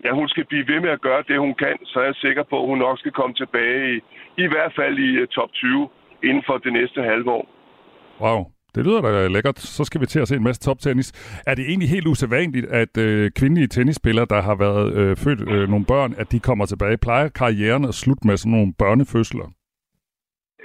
[0.05, 2.43] Ja, hun skal blive ved med at gøre det, hun kan, så er jeg sikker
[2.43, 3.97] på, at hun nok skal komme tilbage i,
[4.43, 5.89] i hvert fald i uh, top 20
[6.23, 7.45] inden for det næste halve år.
[8.21, 8.41] Wow.
[8.75, 9.59] Det lyder da lækkert.
[9.59, 11.09] Så skal vi til at se en masse toptennis.
[11.47, 15.69] Er det egentlig helt usædvanligt, at øh, kvindelige tennisspillere, der har været øh, født øh,
[15.69, 16.97] nogle børn, at de kommer tilbage?
[16.97, 19.47] Plejer karrieren at slutte med sådan nogle børnefødsler?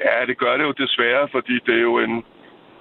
[0.04, 2.24] Ja, det gør det jo desværre, fordi det er jo en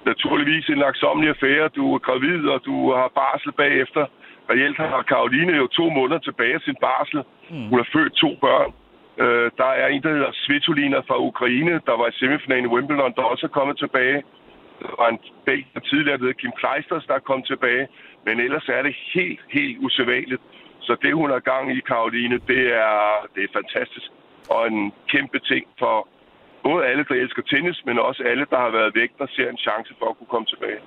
[0.06, 1.68] naturligvis en laksomlig affære.
[1.68, 4.04] Du er gravid, og du har barsel bagefter.
[4.50, 7.22] Reelt har Karoline jo to måneder tilbage af sin barsel.
[7.50, 7.68] Mm.
[7.68, 8.70] Hun har født to børn.
[9.22, 13.12] Øh, der er en, der hedder Svitolina fra Ukraine, der var i semifinalen i Wimbledon,
[13.16, 14.22] der også er kommet tilbage.
[14.82, 15.20] Der var en
[15.74, 17.88] der tidligere, der Kim Kleisters, der er kommet tilbage.
[18.26, 20.42] Men ellers er det helt, helt usædvanligt.
[20.80, 24.08] Så det, hun har gang i, Karoline, det er, det er fantastisk.
[24.50, 26.08] Og en kæmpe ting for
[26.62, 29.58] både alle, der elsker tennis, men også alle, der har været væk, der ser en
[29.66, 30.80] chance for at kunne komme tilbage.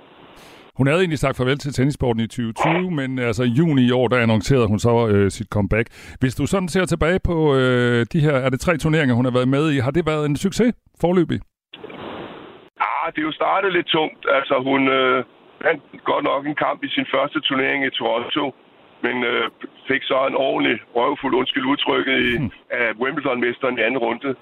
[0.77, 4.07] Hun havde egentlig sagt farvel til tennissporten i 2020, men altså i juni i år,
[4.07, 5.87] der annoncerede hun så øh, sit comeback.
[6.21, 9.35] Hvis du sådan ser tilbage på øh, de her, er det tre turneringer, hun har
[9.39, 11.39] været med i, har det været en succes forløbig?
[12.87, 14.21] Ah, det er jo startet lidt tungt.
[14.37, 15.23] Altså hun øh,
[15.65, 18.43] vandt godt nok en kamp i sin første turnering i Toronto,
[19.05, 19.45] men øh,
[19.89, 22.51] fik så en ordentlig røvfuld undskyld udtrykket i, hmm.
[22.71, 24.35] af Wimbledon-mesteren i anden runde.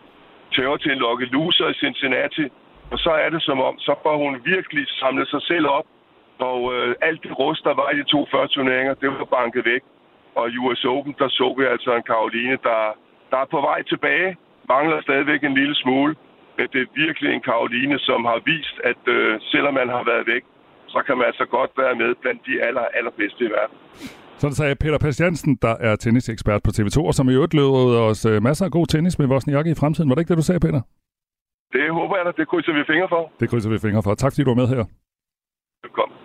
[0.56, 2.46] Tøver til en lokke loser i Cincinnati,
[2.92, 5.86] og så er det som om, så får hun virkelig samlet sig selv op
[6.40, 9.66] og øh, alt det rust, der var i de to første turneringer, det var banket
[9.66, 9.84] væk.
[10.36, 12.80] Og i US Open, der så vi altså en Karoline, der,
[13.32, 14.38] der er på vej tilbage.
[14.70, 16.16] Mangler stadigvæk en lille smule.
[16.58, 20.28] Men det er virkelig en Karoline, som har vist, at øh, selvom man har været
[20.34, 20.44] væk,
[20.88, 23.78] så kan man altså godt være med blandt de aller, allerbedste i verden.
[24.38, 28.02] Så det sagde Peter Pastiansen, der er tennisekspert på TV2, og som i øvrigt løber
[28.12, 30.10] os øh, masser af god tennis med Wozniacki i fremtiden.
[30.10, 30.82] Var det ikke det, du sagde, Peter?
[31.74, 32.32] Det håber jeg da.
[32.42, 33.32] Det krydser vi fingre for.
[33.40, 34.14] Det krydser vi fingre for.
[34.14, 34.84] Tak fordi du var med her.
[35.86, 36.18] Velkommen.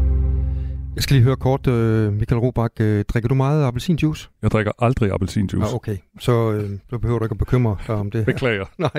[0.95, 4.29] Jeg skal lige høre kort, uh, Michael Robach, uh, drikker du meget appelsinjuice?
[4.43, 5.67] Jeg drikker aldrig appelsinjuice.
[5.67, 8.27] Ah, okay, så uh, du behøver du ikke at bekymre dig om det.
[8.27, 8.65] Beklager.
[8.79, 8.91] Nej,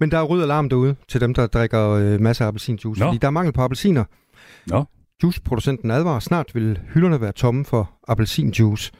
[0.00, 3.06] men der er rød alarm derude til dem, der drikker uh, masser af appelsinjuice, Nå.
[3.06, 4.04] fordi der er mangel på appelsiner.
[4.66, 4.84] Nå.
[5.22, 8.92] Juiceproducenten advarer, snart vil hylderne være tomme for appelsinjuice.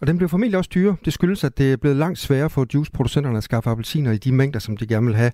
[0.00, 0.96] Og den bliver formentlig også dyre.
[1.04, 4.32] Det skyldes, at det er blevet langt sværere for juiceproducenterne at skaffe appelsiner i de
[4.32, 5.32] mængder, som de gerne vil have.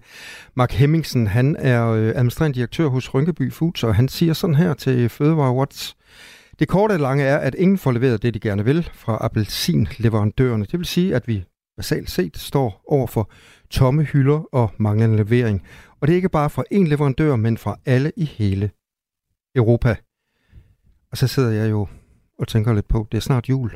[0.55, 4.75] Mark Hemmingsen, han er øh, administrerende direktør hos Rynkeby Foods, og han siger sådan her
[4.75, 5.95] til Fødevare Watch.
[6.59, 10.65] Det korte og lange er, at ingen får leveret det, de gerne vil fra appelsinleverandørerne.
[10.65, 11.45] Det vil sige, at vi
[11.77, 13.31] basalt set står over for
[13.71, 15.63] tomme hylder og manglende levering.
[16.01, 18.71] Og det er ikke bare fra én leverandør, men fra alle i hele
[19.55, 19.97] Europa.
[21.11, 21.89] Og så sidder jeg jo
[22.39, 23.71] og tænker lidt på, det er snart jul.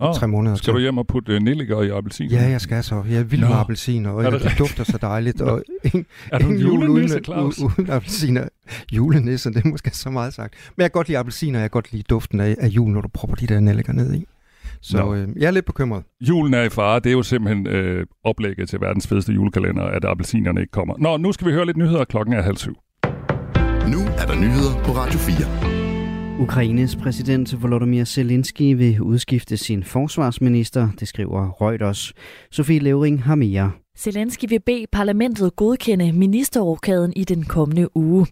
[0.00, 2.30] Oh, tre måneder skal du hjem og putte uh, nelliker i appelsin?
[2.30, 3.02] Ja, jeg skal så.
[3.10, 5.40] Jeg er vild med appelsiner, og det, det dufter så dejligt.
[5.40, 7.22] og ingen, er du ingen jul uden,
[7.62, 8.48] uden appelsiner.
[8.92, 10.54] Julenisse, det er måske så meget sagt.
[10.76, 12.90] Men jeg kan godt lide appelsiner, og jeg kan godt lide duften af, af jul,
[12.90, 14.24] når du propper de der nelliker ned i.
[14.82, 16.02] Så øh, jeg er lidt bekymret.
[16.20, 17.00] Julen er i fare.
[17.00, 20.94] Det er jo simpelthen øh, oplægget til verdens fedeste julekalender, at appelsinerne ikke kommer.
[20.98, 22.04] Nå, nu skal vi høre lidt nyheder.
[22.04, 22.76] Klokken er halv syv.
[23.88, 25.69] Nu er der nyheder på Radio 4.
[26.40, 32.12] Ukraines præsident Volodymyr Zelensky vil udskifte sin forsvarsminister, det skriver Reuters.
[32.50, 33.72] Sofie Levering har mere.
[33.98, 38.26] Zelensky vil bede parlamentet godkende ministerrokaden i den kommende uge.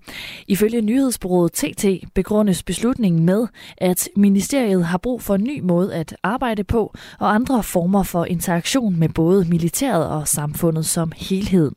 [0.46, 3.46] Ifølge nyhedsbureauet TT begrundes beslutningen med,
[3.78, 8.24] at ministeriet har brug for en ny måde at arbejde på og andre former for
[8.24, 11.72] interaktion med både militæret og samfundet som helhed.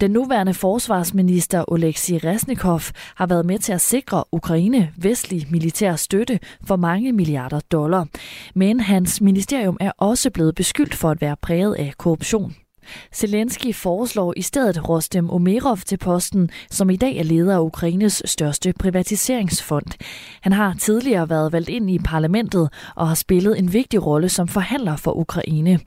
[0.00, 2.80] Den nuværende forsvarsminister Oleksiy Resnikov
[3.14, 8.06] har været med til at sikre Ukraine vestlig militær støtte for mange milliarder dollar.
[8.54, 12.54] Men hans ministerium er også blevet beskyldt for at være præget af korruption.
[13.14, 18.22] Zelensky foreslår i stedet Rostem Omerov til posten, som i dag er leder af Ukraines
[18.24, 19.86] største privatiseringsfond.
[20.40, 24.48] Han har tidligere været valgt ind i parlamentet og har spillet en vigtig rolle som
[24.48, 25.80] forhandler for Ukraine.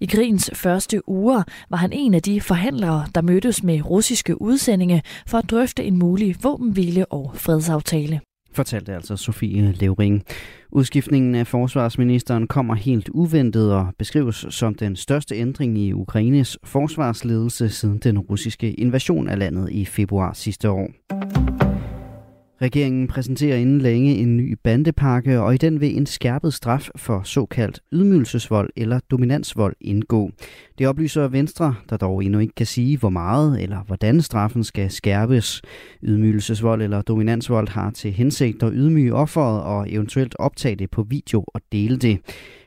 [0.00, 5.02] I krigens første uger var han en af de forhandlere, der mødtes med russiske udsendinge
[5.26, 8.20] for at drøfte en mulig våbenhvile og fredsaftale
[8.54, 10.22] fortalte altså Sofie Levering.
[10.70, 17.68] Udskiftningen af forsvarsministeren kommer helt uventet og beskrives som den største ændring i Ukraines forsvarsledelse
[17.68, 20.90] siden den russiske invasion af landet i februar sidste år.
[22.64, 27.22] Regeringen præsenterer inden længe en ny bandepakke, og i den vil en skærpet straf for
[27.24, 30.30] såkaldt ydmygelsesvold eller dominansvold indgå.
[30.78, 34.90] Det oplyser Venstre, der dog endnu ikke kan sige, hvor meget eller hvordan straffen skal
[34.90, 35.62] skærpes.
[36.02, 41.44] Ydmygelsesvold eller dominansvold har til hensigt at ydmyge offeret og eventuelt optage det på video
[41.46, 42.18] og dele det.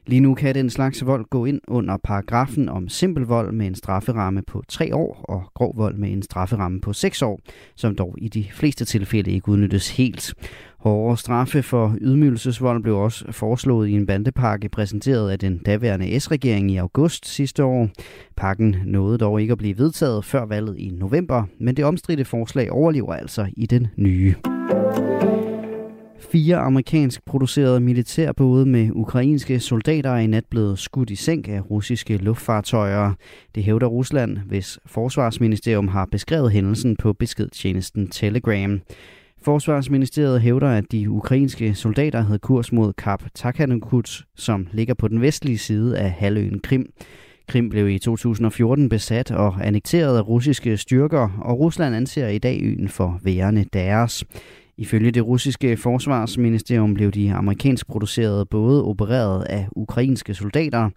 [0.08, 3.76] Lige nu kan den slags vold gå ind under paragrafen om simpel vold med en
[3.76, 7.40] strafferamme på 3 år og grov vold med en strafferamme på 6 år,
[7.76, 10.34] som dog i de fleste tilfælde ikke udnyttes helt.
[10.80, 16.72] Hårdere straffe for ydmygelsesvold blev også foreslået i en bandepakke præsenteret af den daværende S-regering
[16.72, 17.90] i august sidste år.
[18.38, 22.72] Pakken nåede dog ikke at blive vedtaget før valget i november, men det omstridte forslag
[22.72, 24.36] overlever altså i den nye.
[26.32, 31.72] Fire amerikansk producerede militærbåde med ukrainske soldater er i nat blevet skudt i sænk af
[31.72, 33.14] russiske luftfartøjer.
[33.56, 38.82] Det hævder Rusland, hvis forsvarsministerium har beskrevet hændelsen på beskedtjenesten Telegram.
[39.42, 45.22] Forsvarsministeriet hævder, at de ukrainske soldater havde kurs mod Kap Takhanukut, som ligger på den
[45.22, 46.86] vestlige side af halvøen Krim.
[47.48, 52.60] Krim blev i 2014 besat og annekteret af russiske styrker, og Rusland anser i dag
[52.64, 54.24] øen for værende deres.
[54.78, 60.90] Ifølge det russiske forsvarsministerium blev de amerikansk producerede både opereret af ukrainske soldater.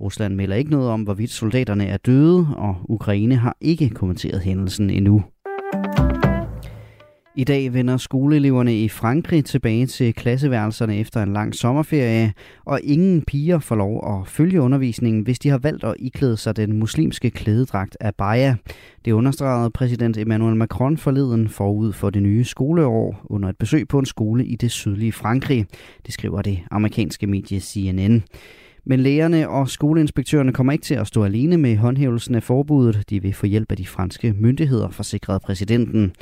[0.00, 4.90] Rusland melder ikke noget om, hvorvidt soldaterne er døde, og Ukraine har ikke kommenteret hændelsen
[4.90, 5.22] endnu.
[7.40, 12.32] I dag vender skoleeleverne i Frankrig tilbage til klasseværelserne efter en lang sommerferie,
[12.64, 16.56] og ingen piger får lov at følge undervisningen, hvis de har valgt at iklæde sig
[16.56, 18.56] den muslimske klædedragt af Baja.
[19.04, 23.98] Det understregede præsident Emmanuel Macron forleden forud for det nye skoleår under et besøg på
[23.98, 25.66] en skole i det sydlige Frankrig.
[26.06, 28.22] Det skriver det amerikanske medie CNN.
[28.84, 33.10] Men lægerne og skoleinspektørerne kommer ikke til at stå alene med håndhævelsen af forbuddet.
[33.10, 36.12] De vil få hjælp af de franske myndigheder, forsikrede præsidenten.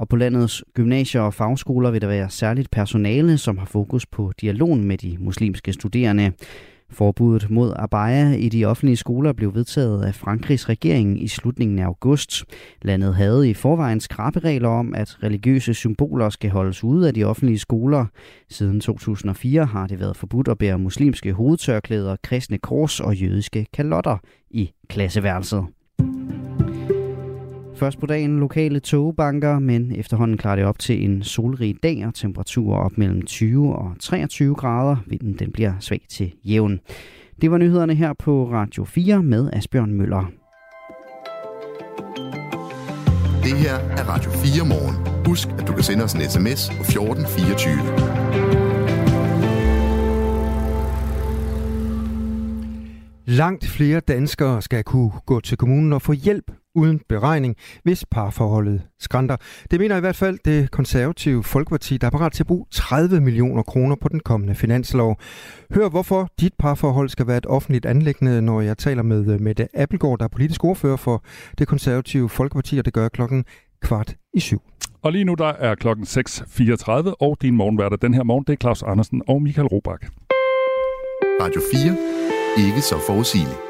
[0.00, 4.32] Og på landets gymnasier og fagskoler vil der være særligt personale, som har fokus på
[4.40, 6.32] dialogen med de muslimske studerende.
[6.90, 11.84] Forbuddet mod abaya i de offentlige skoler blev vedtaget af Frankrigs regering i slutningen af
[11.84, 12.44] august.
[12.82, 17.24] Landet havde i forvejen skrappe regler om, at religiøse symboler skal holdes ude af de
[17.24, 18.06] offentlige skoler.
[18.50, 24.18] Siden 2004 har det været forbudt at bære muslimske hovedtørklæder, kristne kors og jødiske kalotter
[24.50, 25.64] i klasseværelset.
[27.80, 32.14] Først på dagen lokale togbanker, men efterhånden klarer det op til en solrig dag og
[32.14, 34.96] temperaturer op mellem 20 og 23 grader.
[35.06, 36.80] Vinden den bliver svag til jævn.
[37.40, 40.30] Det var nyhederne her på Radio 4 med Asbjørn Møller.
[43.42, 45.24] Det her er Radio 4 morgen.
[45.26, 48.50] Husk, at du kan sende os en sms på 1424.
[53.26, 58.82] Langt flere danskere skal kunne gå til kommunen og få hjælp uden beregning, hvis parforholdet
[58.98, 59.36] skrænter.
[59.70, 63.20] Det mener i hvert fald det konservative Folkeparti, der er parat til at bruge 30
[63.20, 65.20] millioner kroner på den kommende finanslov.
[65.74, 70.18] Hør hvorfor dit parforhold skal være et offentligt anlæggende, når jeg taler med Mette Appelgaard,
[70.18, 71.24] der er politisk ordfører for
[71.58, 73.44] det konservative Folkeparti, og det gør klokken
[73.82, 74.62] kvart i syv.
[75.02, 78.56] Og lige nu der er klokken 6.34, og din morgenværter den her morgen, det er
[78.56, 80.06] Claus Andersen og Michael Robach.
[81.40, 82.66] Radio 4.
[82.66, 83.69] Ikke så forudsigeligt.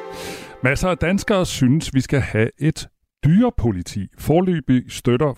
[0.63, 2.89] Masser af danskere synes, vi skal have et
[3.25, 4.07] dyrepoliti.
[4.19, 5.33] Forløbig støtter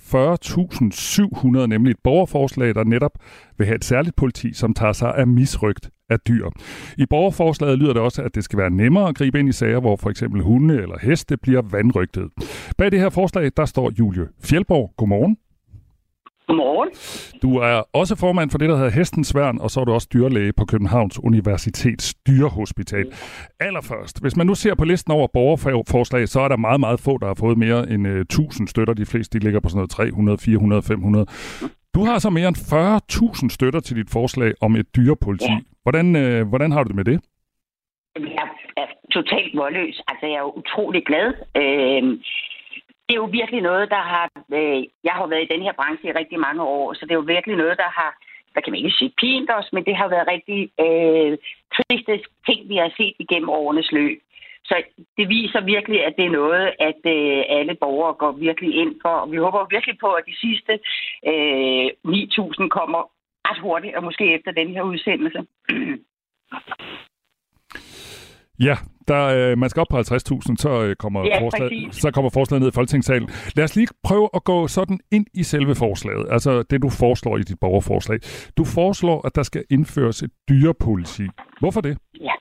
[1.63, 3.19] 40.700 nemlig et borgerforslag, der netop
[3.59, 6.51] vil have et særligt politi, som tager sig af misrygt af dyr.
[6.99, 9.81] I borgerforslaget lyder det også, at det skal være nemmere at gribe ind i sager,
[9.81, 12.29] hvor for eksempel hunde eller heste bliver vandrygtet.
[12.79, 14.95] Bag det her forslag, der står Julie Fjelborg.
[14.97, 15.37] Godmorgen.
[16.47, 16.91] Godmorgen.
[17.43, 20.09] Du er også formand for det, der hedder Hestens Værn, og så er du også
[20.15, 23.07] dyrlæge på Københavns Universitets Dyrehospital.
[23.61, 27.19] Allerførst, hvis man nu ser på listen over borgerforslag, så er der meget, meget få,
[27.19, 28.95] der har fået mere end uh, øh, 1000 støtter.
[28.95, 31.27] De fleste de ligger på sådan noget 300, 400, 500.
[31.95, 35.53] Du har så mere end 40.000 støtter til dit forslag om et dyrepoliti.
[35.53, 35.59] Ja.
[35.83, 37.21] Hvordan, uh, hvordan har du det med det?
[38.17, 40.03] Jeg er totalt målløs.
[40.09, 41.29] Altså, jeg er utrolig glad.
[41.57, 42.03] Øh,
[43.13, 44.27] det er jo virkelig noget, der har...
[44.59, 47.21] Øh, jeg har været i den her branche i rigtig mange år, så det er
[47.23, 48.11] jo virkelig noget, der har
[48.55, 51.33] Der kan man ikke sige, pint os, men det har været rigtig øh,
[51.77, 52.15] triste
[52.47, 54.19] ting, vi har set igennem årenes løb.
[54.65, 54.75] Så
[55.17, 59.15] det viser virkelig, at det er noget, at øh, alle borgere går virkelig ind for.
[59.23, 60.73] Og vi håber virkelig på, at de sidste
[61.31, 63.01] øh, 9.000 kommer
[63.49, 65.41] ret hurtigt, og måske efter den her udsendelse.
[68.69, 68.77] Ja,
[69.09, 72.61] der, øh, man skal op på 50.000, så, øh, kommer ja, forslaget, så kommer forslaget
[72.63, 73.29] ned i Folketingssalen.
[73.57, 77.37] Lad os lige prøve at gå sådan ind i selve forslaget, altså det, du foreslår
[77.37, 78.19] i dit borgerforslag.
[78.59, 81.27] Du foreslår, at der skal indføres et dyrepoliti.
[81.61, 81.99] Hvorfor det?
[82.29, 82.37] Ja,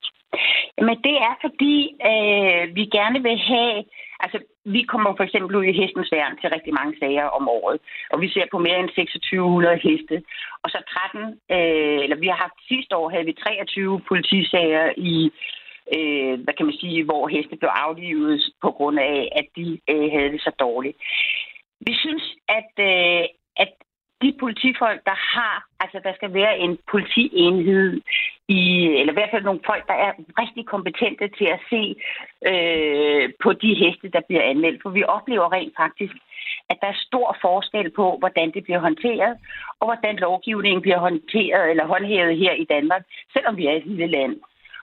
[0.88, 1.76] men det er fordi,
[2.12, 3.84] øh, vi gerne vil have...
[4.26, 7.78] Altså, vi kommer for eksempel ud i hestens værn til rigtig mange sager om året,
[8.12, 10.16] og vi ser på mere end 2600 heste.
[10.64, 10.80] Og så
[11.14, 15.32] 13, øh, eller vi har haft sidste år, havde vi 23 politisager i
[15.96, 20.12] øh, hvad kan man sige, hvor heste blev aflivet på grund af, at de øh,
[20.12, 20.98] havde det så dårligt.
[21.88, 22.24] Vi synes,
[22.60, 23.24] at, øh,
[23.58, 23.72] at
[24.22, 28.02] de politifolk, der har, altså der skal være en politienhed
[28.48, 28.62] i,
[29.00, 31.84] eller i hvert fald nogle folk, der er rigtig kompetente til at se
[32.52, 34.82] øh, på de heste, der bliver anmeldt.
[34.82, 36.16] For vi oplever rent faktisk,
[36.70, 39.38] at der er stor forskel på, hvordan det bliver håndteret,
[39.80, 44.08] og hvordan lovgivningen bliver håndteret eller håndhævet her i Danmark, selvom vi er et lille
[44.08, 44.36] land.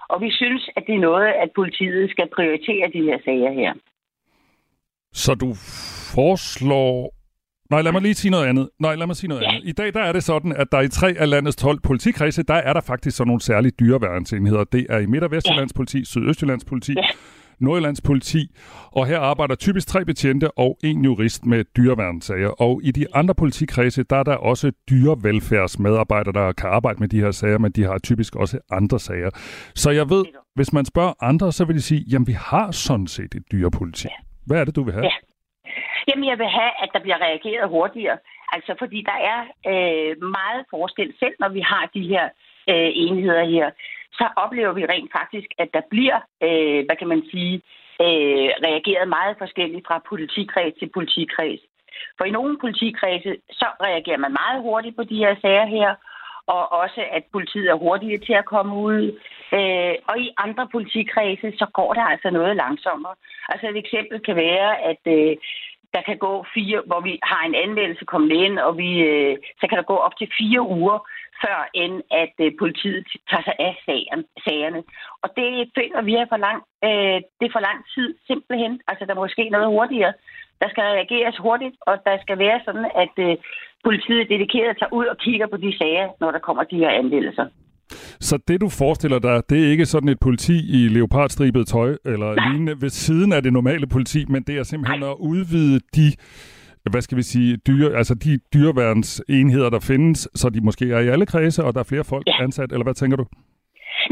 [0.09, 3.73] Og vi synes, at det er noget, at politiet skal prioritere de her sager her.
[5.12, 5.55] Så du
[6.14, 7.14] foreslår...
[7.71, 8.71] Nej, lad mig lige sige noget andet.
[8.81, 9.49] Nej, lad mig sige noget ja.
[9.49, 9.68] andet.
[9.68, 12.55] I dag der er det sådan, at der i tre af landets 12 politikredse, der
[12.55, 14.64] er der faktisk sådan nogle særlige dyreværnsenheder.
[14.64, 15.77] Det er i Midt- og Vestjyllands ja.
[15.77, 17.03] politi, Sydøstjyllands politi, ja.
[17.61, 18.42] Nordjyllands politi,
[18.92, 22.49] og her arbejder typisk tre betjente og en jurist med dyreværnssager.
[22.49, 27.21] Og i de andre politikredse, der er der også dyrevelfærdsmedarbejdere, der kan arbejde med de
[27.21, 29.31] her sager, men de har typisk også andre sager.
[29.75, 33.07] Så jeg ved, hvis man spørger andre, så vil de sige, jamen vi har sådan
[33.07, 34.09] set et dyrepoliti.
[34.47, 35.05] Hvad er det, du vil have?
[35.05, 35.16] Ja.
[36.09, 38.18] Jamen, jeg vil have, at der bliver reageret hurtigere.
[38.53, 39.40] Altså, fordi der er
[39.73, 42.25] øh, meget forskel, selv når vi har de her
[42.73, 43.66] øh, enheder her
[44.18, 47.54] så oplever vi rent faktisk, at der bliver, øh, hvad kan man sige,
[48.04, 51.61] øh, reageret meget forskelligt fra politikreds til politikreds.
[52.16, 55.90] For i nogle politikredse, så reagerer man meget hurtigt på de her sager her,
[56.46, 59.02] og også at politiet er hurtigere til at komme ud.
[59.59, 63.14] Øh, og i andre politikredse, så går det altså noget langsommere.
[63.48, 65.37] Altså et eksempel kan være, at øh,
[65.94, 69.64] der kan gå fire, hvor vi har en anmeldelse kommet ind, og vi, øh, så
[69.68, 70.98] kan der gå op til fire uger,
[71.42, 74.83] før end at øh, politiet tager sig af sagen, sagerne.
[75.22, 78.81] Og det føler vi er for lang, øh, det er for lang tid simpelthen.
[78.88, 80.12] Altså der må ske noget hurtigere.
[80.61, 83.37] Der skal reageres hurtigt, og der skal være sådan, at øh,
[83.85, 87.46] politiet dedikeret tager ud og kigger på de sager, når der kommer de her anmeldelser.
[88.20, 92.35] Så det, du forestiller dig, det er ikke sådan et politi i leopardstribet tøj eller
[92.35, 92.48] Nej.
[92.48, 95.11] lignende ved siden af det normale politi, men det er simpelthen Nej.
[95.11, 96.12] at udvide de
[96.90, 101.09] hvad skal vi sige, dyre, altså de dyreværnsenheder, der findes, så de måske er i
[101.09, 102.42] alle kredse, og der er flere folk ja.
[102.42, 103.27] ansat, eller hvad tænker du?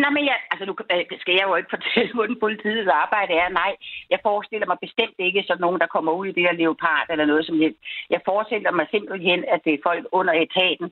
[0.02, 3.48] Nej, men jeg, altså nu øh, skal jeg jo ikke fortælle, hvordan politiets arbejde er.
[3.62, 3.72] Nej,
[4.12, 7.26] jeg forestiller mig bestemt ikke sådan nogen, der kommer ud i det her leopard eller
[7.32, 7.78] noget som helst.
[8.14, 10.88] Jeg forestiller mig simpelthen, at det er folk under etaten,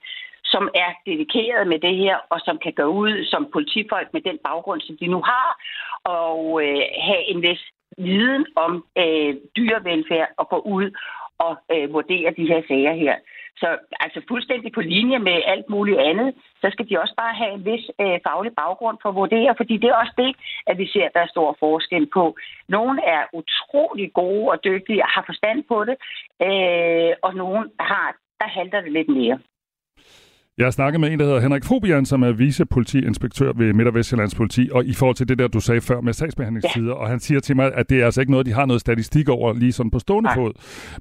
[0.54, 4.38] som er dedikeret med det her, og som kan gå ud som politifolk med den
[4.48, 5.48] baggrund, som de nu har,
[6.20, 7.62] og øh, have en vis
[7.98, 10.86] viden om øh, dyrevelfærd og gå ud
[11.38, 13.16] og øh, vurdere de her sager her.
[13.56, 13.68] Så
[14.00, 17.64] altså fuldstændig på linje med alt muligt andet, så skal de også bare have en
[17.64, 20.30] vis øh, faglig baggrund for at vurdere, fordi det er også det,
[20.66, 22.36] at vi ser, at der er stor forskel på.
[22.68, 25.96] Nogle er utrolig gode og dygtige og har forstand på det,
[26.46, 29.38] øh, og nogle har, der halter det lidt mere.
[30.58, 33.94] Jeg har snakket med en, der hedder Henrik Fobian, som er vicepolitiinspektør ved Midt- og
[33.94, 36.92] Vestjyllands politi, og i forhold til det der, du sagde før med sagsbehandlingstider, ja.
[36.94, 39.28] og han siger til mig, at det er altså ikke noget, de har noget statistik
[39.28, 40.34] over lige sådan på stående Nej.
[40.34, 40.52] fod,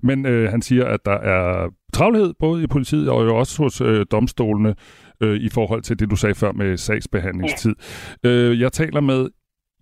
[0.01, 3.81] men øh, han siger, at der er travlhed både i politiet og jo også hos
[3.81, 4.75] øh, domstolene
[5.23, 7.75] øh, i forhold til det, du sagde før med sagsbehandlingstid.
[8.23, 8.29] Ja.
[8.29, 9.27] Øh, jeg taler med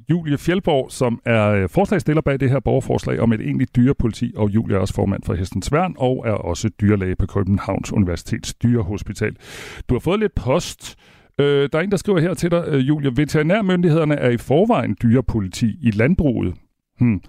[0.10, 4.50] Julie Fjeldborg, som er forslagstiller forslagsstiller bag det her borgerforslag om et egentligt dyrepoliti, og
[4.50, 9.36] Julie er også formand for Hestens Værn og er også dyrlæge på Københavns Universitets Dyrehospital.
[9.90, 11.00] Du har fået lidt post.
[11.40, 13.12] Øh, der er en, der skriver her til dig, øh, Julie.
[13.18, 16.54] Veterinærmyndighederne er i forvejen dyrepoliti i landbruget.
[17.00, 17.22] Hmm.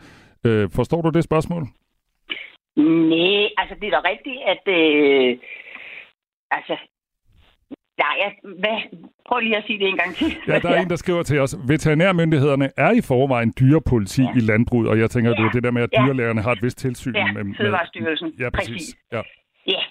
[0.46, 1.62] Øh, forstår du det spørgsmål?
[2.76, 5.38] Nej, altså det er da rigtigt, at øh,
[6.50, 6.76] altså,
[8.04, 8.30] Nej, jeg,
[8.62, 8.78] hvad?
[9.28, 10.28] Prøv lige at sige det en gang til.
[10.48, 14.36] Ja, der er en, der skriver til os, veterinærmyndighederne er i forvejen dyrepoliti ja.
[14.38, 15.36] i landbruget, og jeg tænker, ja.
[15.36, 17.14] det er det der med, at dyrlægerne har et vist tilsyn.
[17.14, 18.28] Ja, med, Fødevarestyrelsen.
[18.42, 18.70] Ja, præcis.
[18.70, 18.96] præcis.
[19.12, 19.22] Ja.
[19.74, 19.82] Ja,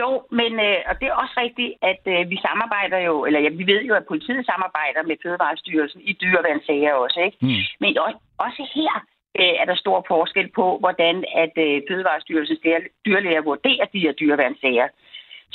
[0.00, 0.08] jo,
[0.40, 3.66] men øh, og det er også rigtigt, at øh, vi samarbejder jo, eller ja, vi
[3.72, 7.38] ved jo, at politiet samarbejder med Fødevarestyrelsen i dyreværnssager også, ikke?
[7.42, 7.62] Mm.
[7.80, 8.94] Men også, også her
[9.40, 12.60] øh, er der stor forskel på, hvordan at øh, Fødevarestyrelsens
[13.06, 14.88] dyrlæger vurderer de her dyreværnssager.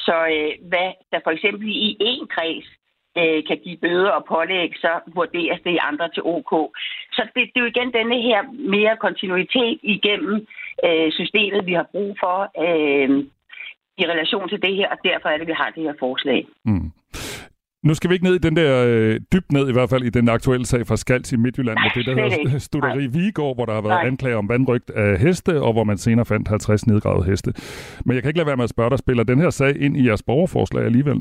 [0.06, 2.68] Så øh, hvad der for eksempel i en kreds
[3.20, 6.52] øh, kan give bøder og pålæg, så vurderes det i andre til OK.
[7.16, 8.40] Så det, det er jo igen denne her
[8.76, 10.48] mere kontinuitet igennem
[10.86, 13.10] øh, systemet, vi har brug for øh,
[14.02, 16.48] i relation til det her, og derfor er det, vi har det her forslag.
[16.66, 16.92] Mm.
[17.84, 20.10] Nu skal vi ikke ned i den der, øh, dybt ned i hvert fald i
[20.10, 23.66] den aktuelle sag fra Skals i Midtjylland, Nej, med det der hedder Studeri Vigård, hvor
[23.66, 24.08] der har været Nej.
[24.08, 27.54] anklager om vandrygt af heste, og hvor man senere fandt 50 nedgravede heste.
[28.06, 29.98] Men jeg kan ikke lade være med at spørge dig, spiller den her sag ind
[29.98, 31.20] i jeres borgerforslag alligevel?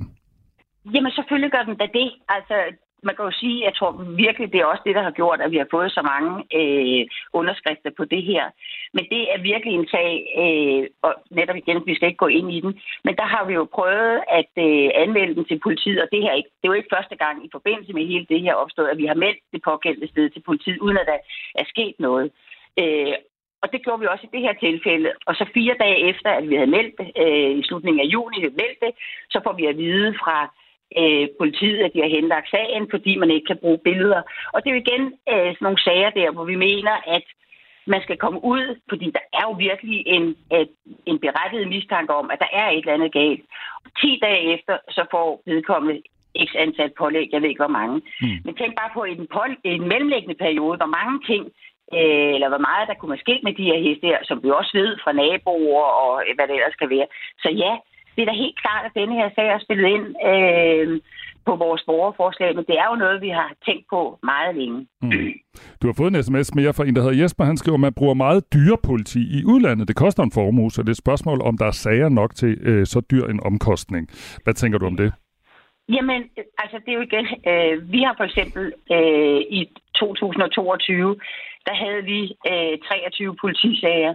[0.94, 2.08] Jamen selvfølgelig gør den da det.
[2.28, 2.54] Altså,
[3.02, 3.90] man kan jo sige, jeg tror
[4.24, 7.02] virkelig, det er også det, der har gjort, at vi har fået så mange øh,
[7.32, 8.44] underskrifter på det her.
[8.94, 10.10] Men det er virkelig en sag,
[10.42, 13.54] øh, og netop igen, vi skal ikke gå ind i den, men der har vi
[13.54, 16.94] jo prøvet at øh, anmelde den til politiet, og det, her, det er jo ikke
[16.96, 20.08] første gang i forbindelse med hele det her opstået, at vi har meldt det pågældende
[20.08, 21.18] sted til politiet, uden at der
[21.54, 22.30] er sket noget.
[22.80, 23.14] Øh,
[23.62, 25.10] og det gjorde vi også i det her tilfælde.
[25.26, 28.36] Og så fire dage efter, at vi havde meldt det, øh, i slutningen af juni,
[28.40, 28.92] vi meldt det,
[29.30, 30.36] så får vi at vide fra
[31.00, 34.22] øh, politiet, at de har henlagt sagen, fordi man ikke kan bruge billeder.
[34.52, 37.26] Og det er jo igen øh, sådan nogle sager der, hvor vi mener, at
[37.86, 40.24] man skal komme ud, fordi der er jo virkelig en,
[40.60, 40.70] et,
[41.06, 43.42] en berettiget mistanke om, at der er et eller andet galt.
[43.84, 46.02] Og 10 dage efter, så får vedkommende
[46.46, 47.96] x antal pålæg, jeg ved ikke hvor mange.
[48.20, 48.38] Mm.
[48.44, 51.42] Men tænk bare på en, pål, en mellemlæggende periode, hvor mange ting,
[51.96, 54.50] øh, eller hvor meget der kunne man ske med de her heste her, som vi
[54.50, 57.08] også ved fra naboer og hvad det ellers kan være.
[57.42, 57.72] Så ja,
[58.18, 61.00] det er da helt klart, at denne her sag er spillet ind øh,
[61.46, 64.80] på vores borgerforslag, men det er jo noget, vi har tænkt på meget længe.
[65.02, 65.32] Mm.
[65.80, 67.44] Du har fået en sms mere fra en, der hedder Jesper.
[67.44, 69.88] Han skriver, at man bruger meget dyrepoliti i udlandet.
[69.88, 72.52] Det koster en formue, så det er et spørgsmål, om der er sager nok til
[72.70, 74.04] øh, så dyr en omkostning.
[74.44, 75.12] Hvad tænker du om det?
[75.96, 76.20] Jamen,
[76.62, 78.64] altså det er jo igen, øh, vi har for eksempel
[78.96, 79.60] øh, i
[79.94, 81.16] 2022,
[81.66, 84.14] der havde vi øh, 23 politisager,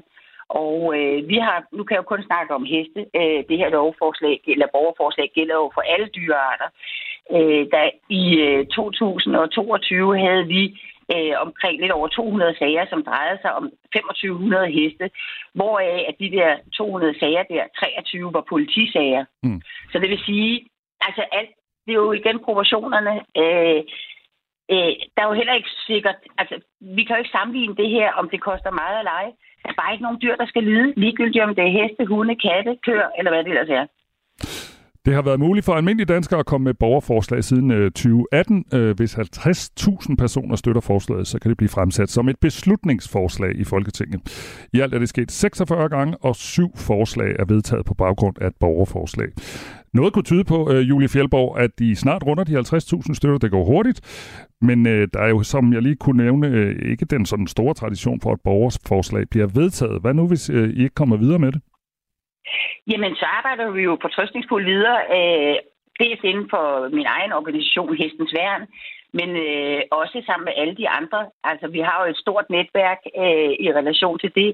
[0.62, 3.02] og øh, vi har, nu kan jeg jo kun snakke om heste.
[3.20, 6.70] Øh, det her lovforslag, eller borgerforslag, gælder jo for alle dyrearter.
[7.36, 7.86] Øh, der
[8.22, 10.64] i øh, 2022 havde vi
[11.14, 15.06] øh, omkring lidt over 200 sager, som drejede sig om 2500 heste,
[15.54, 19.26] hvoraf at de der 200 sager der, 23 var politisager.
[19.44, 19.62] Mm.
[19.92, 20.54] Så det vil sige,
[21.08, 21.54] altså alt,
[21.86, 23.14] det er jo igen proportionerne.
[23.42, 23.82] Øh,
[24.72, 26.56] øh, der er jo heller ikke sikkert, altså
[26.98, 29.28] vi kan jo ikke sammenligne det her, om det koster meget eller ej.
[29.64, 32.36] Der er bare ikke nogen dyr, der skal lide, ligegyldigt om det er heste, hunde,
[32.36, 33.86] katte, køer eller hvad det ellers er.
[35.06, 38.66] Det har været muligt for almindelige danskere at komme med borgerforslag siden øh, 2018.
[38.74, 43.64] Øh, hvis 50.000 personer støtter forslaget, så kan det blive fremsat som et beslutningsforslag i
[43.64, 44.22] Folketinget.
[44.74, 48.48] I alt er det sket 46 gange, og syv forslag er vedtaget på baggrund af
[48.48, 49.28] et borgerforslag.
[49.94, 53.38] Noget kunne tyde på, øh, Julie Fjeldborg, at de snart runder de 50.000 støtter.
[53.38, 54.00] Det går hurtigt,
[54.62, 57.74] men øh, der er jo, som jeg lige kunne nævne, øh, ikke den sådan store
[57.74, 60.02] tradition for, at borgerforslag bliver vedtaget.
[60.02, 61.62] Hvad nu, hvis øh, I ikke kommer videre med det?
[62.92, 65.00] Jamen, så arbejder vi jo på trøstningsfuldt videre.
[65.18, 65.56] Øh,
[66.02, 66.66] dels inden for
[66.98, 68.64] min egen organisation, Hestens Værn,
[69.18, 71.22] men øh, også sammen med alle de andre.
[71.44, 74.50] Altså, vi har jo et stort netværk øh, i relation til det.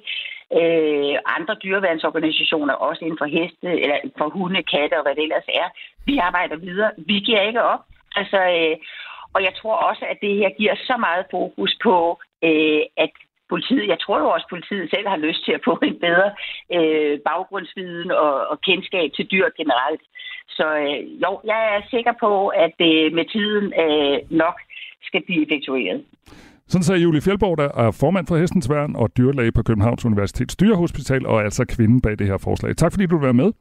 [0.59, 5.49] Øh, andre dyreværnsorganisationer, også inden for heste, eller for hunde, katte og hvad det ellers
[5.61, 5.67] er.
[6.05, 6.91] Vi arbejder videre.
[6.97, 7.83] Vi giver ikke op.
[8.15, 8.77] Altså, øh,
[9.33, 13.13] og jeg tror også, at det her giver så meget fokus på, øh, at
[13.53, 16.29] politiet, jeg tror jo også, at politiet selv har lyst til at få en bedre
[16.75, 20.03] øh, baggrundsviden og, og kendskab til dyr generelt.
[20.57, 24.57] Så øh, jo, jeg er sikker på, at det øh, med tiden øh, nok
[25.07, 25.99] skal blive effektueret.
[26.71, 30.55] Sådan sagde Julie Fjellborg, der er formand for Hestens Værn og dyrlæge på Københavns Universitets
[30.55, 32.75] Dyrehospital, og er altså kvinden bag det her forslag.
[32.75, 33.51] Tak fordi du vil være med.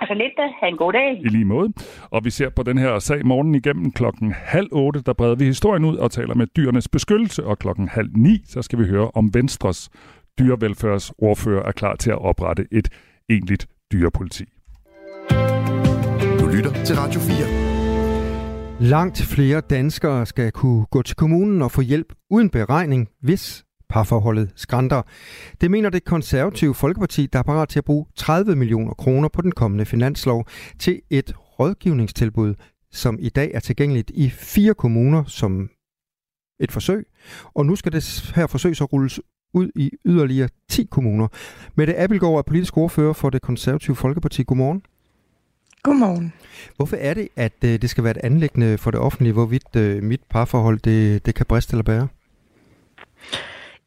[0.00, 0.42] Altså lidt da.
[0.60, 1.20] Ha' en god dag.
[1.24, 1.72] I lige måde.
[2.10, 5.44] Og vi ser på den her sag morgen igennem klokken halv otte, der breder vi
[5.44, 9.10] historien ud og taler med dyrenes beskyttelse, og klokken halv ni, så skal vi høre
[9.14, 9.90] om Venstres
[10.38, 12.88] dyrevelfærdsordfører er klar til at oprette et
[13.28, 14.44] egentligt dyrepoliti.
[16.40, 17.68] Du lytter til Radio 4.
[18.80, 24.52] Langt flere danskere skal kunne gå til kommunen og få hjælp uden beregning, hvis parforholdet
[24.56, 25.02] skrænter.
[25.60, 29.42] Det mener det konservative Folkeparti, der er parat til at bruge 30 millioner kroner på
[29.42, 30.46] den kommende finanslov
[30.78, 32.54] til et rådgivningstilbud,
[32.92, 35.70] som i dag er tilgængeligt i fire kommuner som
[36.60, 37.06] et forsøg.
[37.54, 39.20] Og nu skal det her forsøg så rulles
[39.54, 41.28] ud i yderligere 10 kommuner.
[41.74, 44.42] Mette Abelgaard er politisk ordfører for det konservative Folkeparti.
[44.42, 44.82] Godmorgen.
[45.82, 46.32] Godmorgen.
[46.76, 50.02] Hvorfor er det, at øh, det skal være et anlæggende for det offentlige, hvorvidt øh,
[50.02, 52.08] mit parforhold det, det kan briste eller bære?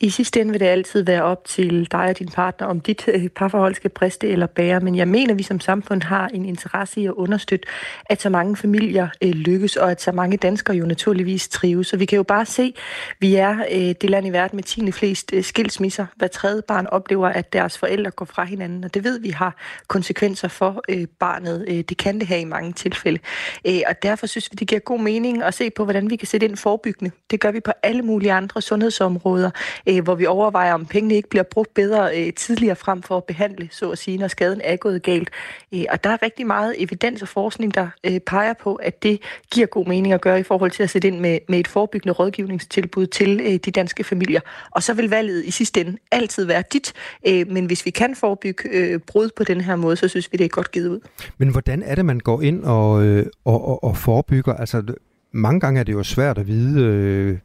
[0.03, 3.07] I sidste ende vil det altid være op til dig og din partner, om dit
[3.07, 6.45] øh, parforhold skal briste eller bære, men jeg mener, at vi som samfund har en
[6.45, 7.67] interesse i at understøtte,
[8.05, 11.87] at så mange familier øh, lykkes, og at så mange danskere jo naturligvis trives.
[11.87, 14.63] Så vi kan jo bare se, at vi er øh, det land i verden med
[14.63, 14.91] 10.
[14.91, 16.05] flest øh, skilsmisser.
[16.15, 19.57] Hver tredje barn oplever, at deres forældre går fra hinanden, og det ved vi har
[19.87, 21.65] konsekvenser for øh, barnet.
[21.67, 23.19] Øh, det kan det have i mange tilfælde.
[23.67, 26.27] Øh, og derfor synes vi, det giver god mening at se på, hvordan vi kan
[26.27, 27.11] sætte ind forebyggende.
[27.31, 29.49] Det gør vi på alle mulige andre sundhedsområder
[29.87, 33.17] øh, Øh, hvor vi overvejer, om pengene ikke bliver brugt bedre øh, tidligere frem for
[33.17, 35.29] at behandle, så at sige, når skaden er gået galt.
[35.73, 39.21] Øh, og der er rigtig meget evidens og forskning, der øh, peger på, at det
[39.51, 42.13] giver god mening at gøre i forhold til at sætte ind med, med et forebyggende
[42.13, 44.41] rådgivningstilbud til øh, de danske familier.
[44.71, 46.93] Og så vil valget i sidste ende altid være dit,
[47.27, 50.37] øh, men hvis vi kan forebygge øh, brud på den her måde, så synes vi,
[50.37, 50.99] det er godt givet ud.
[51.37, 54.53] Men hvordan er det, man går ind og, øh, og, og, og forebygger?
[54.53, 54.83] Altså,
[55.31, 57.37] mange gange er det jo svært at vide, øh,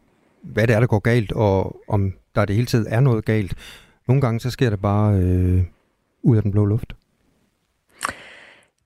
[0.42, 3.54] hvad det er, der går galt, og om der det hele tiden er noget galt.
[4.08, 5.64] Nogle gange så sker det bare øh,
[6.22, 6.96] ud af den blå luft.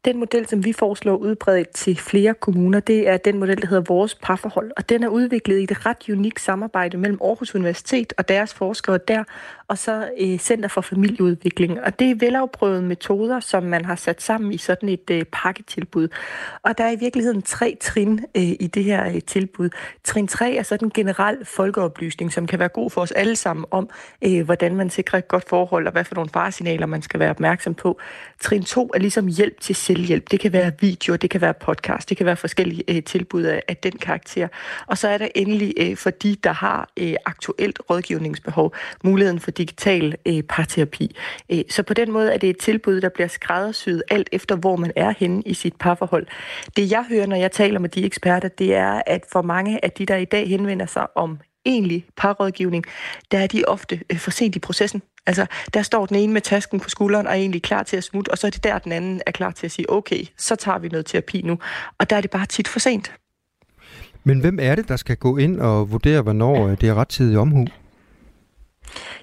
[0.05, 3.85] Den model, som vi foreslår udbredt til flere kommuner, det er den model, der hedder
[3.89, 4.71] Vores Parforhold.
[4.77, 8.99] Og den er udviklet i et ret unikt samarbejde mellem Aarhus Universitet og deres forskere
[9.09, 9.25] der,
[9.69, 11.81] og så øh, Center for Familieudvikling.
[11.81, 16.09] Og det er velafprøvede metoder, som man har sat sammen i sådan et øh, pakketilbud.
[16.63, 19.71] Og der er i virkeligheden tre trin øh, i det her øh, tilbud.
[20.05, 23.65] Trin 3 er sådan en generel folkeoplysning, som kan være god for os alle sammen
[23.71, 23.91] om,
[24.25, 27.31] øh, hvordan man sikrer et godt forhold, og hvad for nogle faresignaler man skal være
[27.31, 27.99] opmærksom på.
[28.41, 30.31] Trin 2 er ligesom hjælp til selvhjælp.
[30.31, 33.63] Det kan være video, det kan være podcast, det kan være forskellige øh, tilbud af,
[33.69, 34.49] af den karakter.
[34.87, 38.75] Og så er der endelig øh, for de, der har øh, aktuelt rådgivningsbehov,
[39.05, 41.17] muligheden for digital øh, parterapi.
[41.53, 44.77] Øh, så på den måde er det et tilbud, der bliver skræddersyet alt efter, hvor
[44.77, 46.27] man er henne i sit parforhold.
[46.77, 49.91] Det jeg hører, når jeg taler med de eksperter, det er, at for mange af
[49.91, 52.85] de, der i dag henvender sig om egentlig parrådgivning,
[53.31, 55.03] der er de ofte øh, for sent i processen.
[55.27, 58.05] Altså, der står den ene med tasken på skulderen og er egentlig klar til at
[58.05, 60.57] smutte, og så er det der, den anden er klar til at sige, okay, så
[60.57, 61.59] tager vi noget terapi nu.
[61.99, 63.13] Og der er det bare tit for sent.
[64.25, 67.67] Men hvem er det, der skal gå ind og vurdere, hvornår det er rettidig omhu?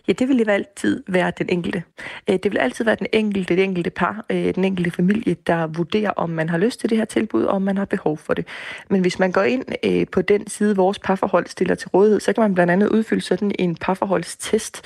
[0.08, 1.84] Ja, det vil altid være den enkelte.
[2.30, 5.68] Øh, det vil altid være den enkelte, det enkelte par, øh, den enkelte familie, der
[5.68, 8.34] vurderer, om man har lyst til det her tilbud, og om man har behov for
[8.34, 8.48] det.
[8.90, 12.34] Men hvis man går ind øh, på den side, vores parforhold stiller til rådighed, så
[12.34, 14.82] kan man blandt andet udfylde sådan en parforholdstest,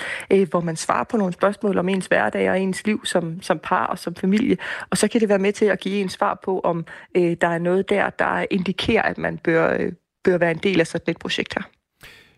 [0.50, 3.86] hvor man svarer på nogle spørgsmål om ens hverdag og ens liv som, som par
[3.86, 4.58] og som familie.
[4.90, 7.58] Og så kan det være med til at give en svar på, om der er
[7.58, 9.78] noget der, der indikerer, at man bør,
[10.24, 11.81] bør være en del af sådan et projekt her.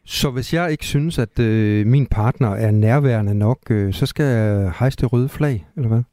[0.06, 4.26] Så hvis jeg ikke synes, at øh, min partner er nærværende nok, øh, så skal
[4.26, 6.04] jeg hejse det røde flag, eller hvad?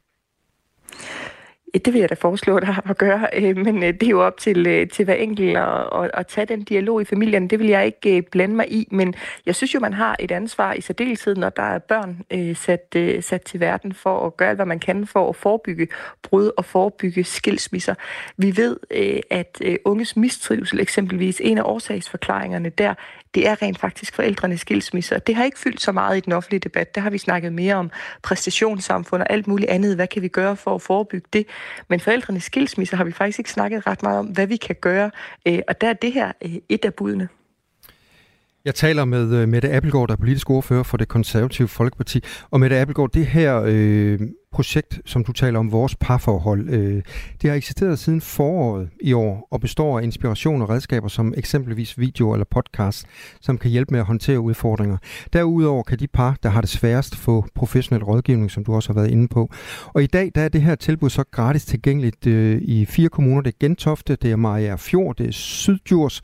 [1.73, 4.37] Det vil jeg da foreslå dig at gøre, øh, men øh, det er jo op
[4.37, 7.47] til, øh, til hver enkelt at, at, at tage den dialog i familien.
[7.47, 9.15] Det vil jeg ikke blande mig i, men
[9.45, 12.21] jeg synes jo, man har et ansvar i særdeleshed, når der er børn
[12.55, 12.95] sat,
[13.25, 15.87] sat til verden for at gøre, hvad man kan for at forebygge
[16.23, 17.95] brud og forebygge skilsmisser.
[18.37, 18.77] Vi ved,
[19.29, 22.93] at unges mistrivsel eksempelvis, en af årsagsforklaringerne der,
[23.35, 25.19] det er rent faktisk forældrenes skilsmisser.
[25.19, 26.95] Det har ikke fyldt så meget i den offentlige debat.
[26.95, 27.91] Der har vi snakket mere om
[28.23, 29.95] præstationssamfund og alt muligt andet.
[29.95, 31.47] Hvad kan vi gøre for at forebygge det?
[31.87, 35.11] Men forældrenes skilsmisser har vi faktisk ikke snakket ret meget om, hvad vi kan gøre.
[35.47, 37.29] Øh, og der er det her øh, et af budene.
[38.65, 42.23] Jeg taler med øh, Mette Appelgaard, der er politisk ordfører for det konservative Folkeparti.
[42.51, 44.19] Og Mette Appelgaard, det her øh,
[44.51, 47.03] projekt, som du taler om, vores parforhold, øh,
[47.41, 51.99] det har eksisteret siden foråret i år og består af inspiration og redskaber som eksempelvis
[51.99, 53.05] video eller podcast,
[53.41, 54.97] som kan hjælpe med at håndtere udfordringer.
[55.33, 58.99] Derudover kan de par, der har det sværest, få professionel rådgivning, som du også har
[59.01, 59.49] været inde på.
[59.87, 63.41] Og i dag der er det her tilbud så gratis tilgængeligt øh, i fire kommuner.
[63.41, 66.21] Det er Gentofte, det er Maja Fjord, det er Syddjurs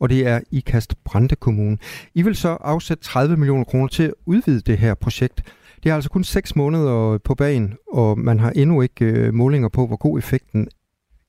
[0.00, 1.78] og det er IKAST Brande Kommune.
[2.14, 5.42] I vil så afsætte 30 millioner kroner til at udvide det her projekt.
[5.82, 9.68] Det er altså kun 6 måneder på banen, og man har endnu ikke øh, målinger
[9.68, 10.68] på, hvor god effekten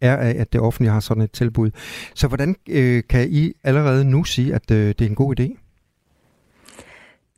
[0.01, 1.71] er af, at det offentlige har sådan et tilbud.
[2.15, 5.60] Så hvordan øh, kan I allerede nu sige, at øh, det er en god idé?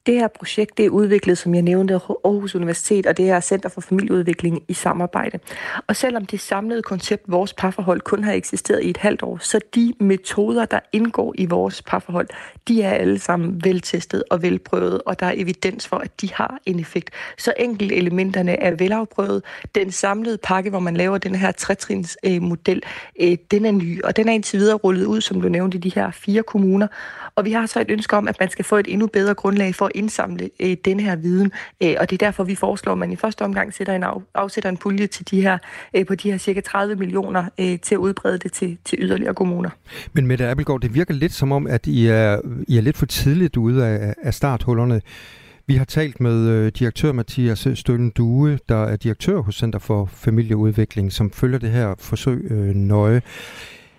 [0.06, 3.40] Det her projekt det er udviklet, som jeg nævnte, af Aarhus Universitet og det her
[3.40, 5.40] Center for Familieudvikling i samarbejde.
[5.88, 9.60] Og selvom det samlede koncept Vores Parforhold kun har eksisteret i et halvt år, så
[9.76, 12.28] de metoder, der indgår i vores parforhold,
[12.68, 16.60] de er alle sammen veltestet og velprøvet, og der er evidens for, at de har
[16.66, 17.10] en effekt.
[17.38, 19.44] Så enkelte elementerne er velafprøvet.
[19.76, 22.84] Den samlede pakke, hvor man laver den her trætrins øh, model,
[23.22, 25.82] øh, den er ny, og den er indtil videre rullet ud, som du nævnte, i
[25.82, 26.88] de her fire kommuner.
[27.36, 29.76] Og vi har så et ønske om, at man skal få et endnu bedre grundlag
[29.76, 31.52] for indsamle øh, denne her viden.
[31.84, 34.14] Øh, og det er derfor, vi foreslår, at man i første omgang sætter en af,
[34.36, 35.58] afsætter en pulje til de her,
[35.94, 39.34] øh, på de her cirka 30 millioner øh, til at udbrede det til, til yderligere
[39.34, 39.70] kommuner.
[40.14, 43.06] Men Mette Appelgaard, det virker lidt som om, at I er, I er lidt for
[43.06, 45.02] tidligt ude af, af starthullerne.
[45.68, 50.06] Vi har talt med øh, direktør Mathias Støllen Due, der er direktør hos Center for
[50.06, 53.22] Familieudvikling, som følger det her forsøg øh, nøje.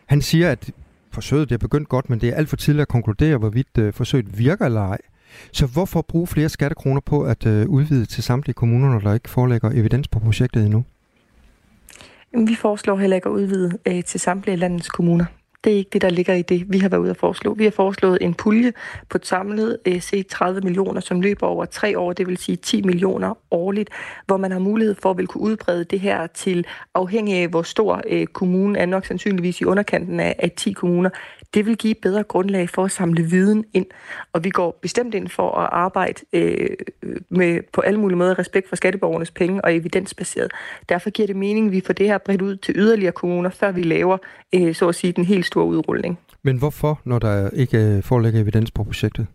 [0.06, 0.70] Han siger, at
[1.12, 3.92] forsøget det er begyndt godt, men det er alt for tidligt at konkludere, hvorvidt øh,
[3.92, 4.98] forsøget virker eller ej.
[5.52, 9.30] Så hvorfor bruge flere skattekroner på at øh, udvide til samtlige kommuner, når der ikke
[9.30, 10.84] forelægger evidens på projektet endnu?
[12.46, 15.24] Vi foreslår heller ikke at udvide øh, til samtlige landets kommuner.
[15.64, 17.54] Det er ikke det, der ligger i det, vi har været ude at foreslå.
[17.54, 18.72] Vi har foreslået en pulje
[19.08, 22.82] på samlet øh, set 30 millioner, som løber over tre år, det vil sige 10
[22.82, 23.90] millioner årligt,
[24.26, 27.62] hvor man har mulighed for at vil kunne udbrede det her til, afhængig af hvor
[27.62, 31.10] stor øh, kommunen er, nok sandsynligvis i underkanten af, af 10 kommuner.
[31.54, 33.86] Det vil give et bedre grundlag for at samle viden ind,
[34.32, 36.76] og vi går bestemt ind for at arbejde øh,
[37.28, 40.52] med på alle mulige måder respekt for skatteborgernes penge og evidensbaseret.
[40.88, 43.72] Derfor giver det mening, at vi får det her bredt ud til yderligere kommuner, før
[43.72, 44.18] vi laver,
[44.54, 46.18] øh, så at sige, den helt stor udrulning.
[46.42, 49.26] Men hvorfor, når der ikke øh, foreligger evidens på projektet?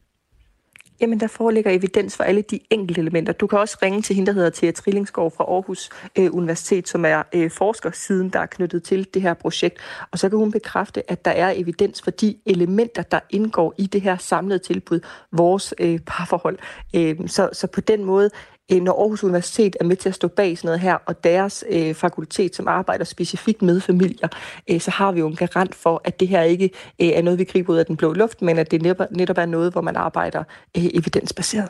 [1.02, 3.34] Jamen, der foreligger evidens for alle de enkelte elementer.
[3.34, 7.06] Du kan også ringe til hende, der hedder Thea Trillingsgaard fra Aarhus øh, Universitet, som
[7.06, 9.78] er øh, forskersiden, der er knyttet til det her projekt.
[10.12, 13.86] Og så kan hun bekræfte, at der er evidens for de elementer, der indgår i
[13.86, 15.00] det her samlede tilbud,
[15.32, 16.58] vores øh, parforhold.
[16.95, 18.30] Øh, så, så på den måde
[18.72, 21.63] Øh, når Aarhus Universitet er med til at stå bag sådan noget her, og deres
[21.70, 24.28] øh, fakultet, som arbejder specifikt med familier,
[24.70, 26.70] øh, så har vi jo en garant for, at det her ikke
[27.01, 29.38] øh, er noget, vi griber ud af den blå luft, men at det netop, netop
[29.38, 30.43] er noget, hvor man arbejder
[30.78, 31.70] øh, evidensbaseret.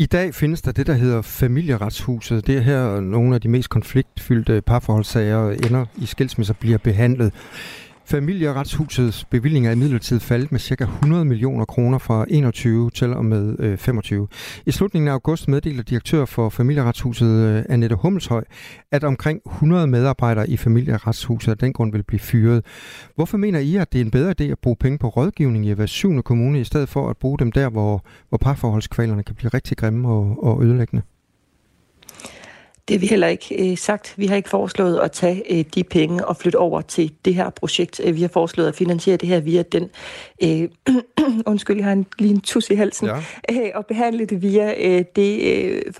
[0.00, 2.46] I dag findes der det, der hedder familieretshuset.
[2.46, 7.32] Det er her nogle af de mest konfliktfyldte parforholdssager ender i skilsmisser bliver behandlet.
[8.10, 10.84] Familieretshusets bevillinger er imidlertid faldet med ca.
[10.84, 14.28] 100 millioner kroner fra 21 til og med øh, 25.
[14.66, 18.44] I slutningen af august meddeler direktør for Familieretshuset øh, Annette Hummelshøj,
[18.92, 22.64] at omkring 100 medarbejdere i Familieretshuset af den grund vil blive fyret.
[23.14, 25.72] Hvorfor mener I, at det er en bedre idé at bruge penge på rådgivning i
[25.72, 29.48] hver syvende kommune, i stedet for at bruge dem der, hvor, hvor parforholdskvalerne kan blive
[29.48, 31.02] rigtig grimme og, og ødelæggende?
[32.88, 34.14] Det har vi heller ikke øh, sagt.
[34.16, 37.50] Vi har ikke foreslået at tage øh, de penge og flytte over til det her
[37.50, 38.00] projekt.
[38.04, 39.90] Øh, vi har foreslået at finansiere det her via den...
[40.42, 40.68] Øh,
[41.46, 43.08] undskyld, jeg har en, lige en tus i halsen.
[43.08, 43.16] Ja.
[43.50, 45.40] Øh, og behandle det via øh, det,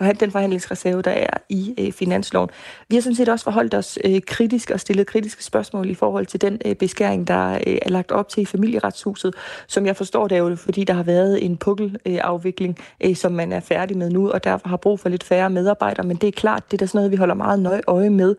[0.00, 2.50] øh, den forhandlingsreserve, der er i øh, finansloven.
[2.88, 6.26] Vi har sådan set også forholdt os øh, kritisk og stillet kritiske spørgsmål i forhold
[6.26, 9.34] til den øh, beskæring, der øh, er lagt op til i familieretshuset.
[9.66, 13.52] Som jeg forstår, det er jo fordi, der har været en pukkelafvikling, øh, som man
[13.52, 16.06] er færdig med nu, og derfor har brug for lidt færre medarbejdere.
[16.06, 18.36] Men det er klart, det det er sådan noget, vi holder meget nøje øje med.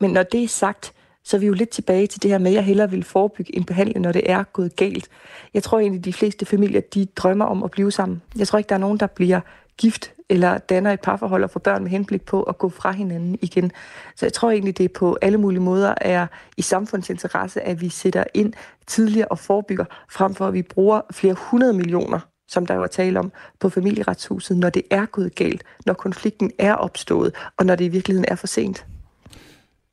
[0.00, 0.92] Men når det er sagt,
[1.24, 3.56] så er vi jo lidt tilbage til det her med, at jeg hellere vil forebygge
[3.56, 5.08] en behandling, når det er gået galt.
[5.54, 8.22] Jeg tror egentlig, at de fleste familier, de drømmer om at blive sammen.
[8.38, 9.40] Jeg tror ikke, der er nogen, der bliver
[9.76, 13.38] gift eller danner et parforhold og får børn med henblik på at gå fra hinanden
[13.42, 13.72] igen.
[14.16, 16.26] Så jeg tror egentlig, det er på alle mulige måder er
[16.56, 18.52] i samfundsinteresse, at vi sætter ind
[18.86, 23.18] tidligere og forebygger, frem for at vi bruger flere hundrede millioner som der var tale
[23.18, 27.84] om på familieretshuset, når det er gået galt, når konflikten er opstået, og når det
[27.84, 28.86] i virkeligheden er for sent.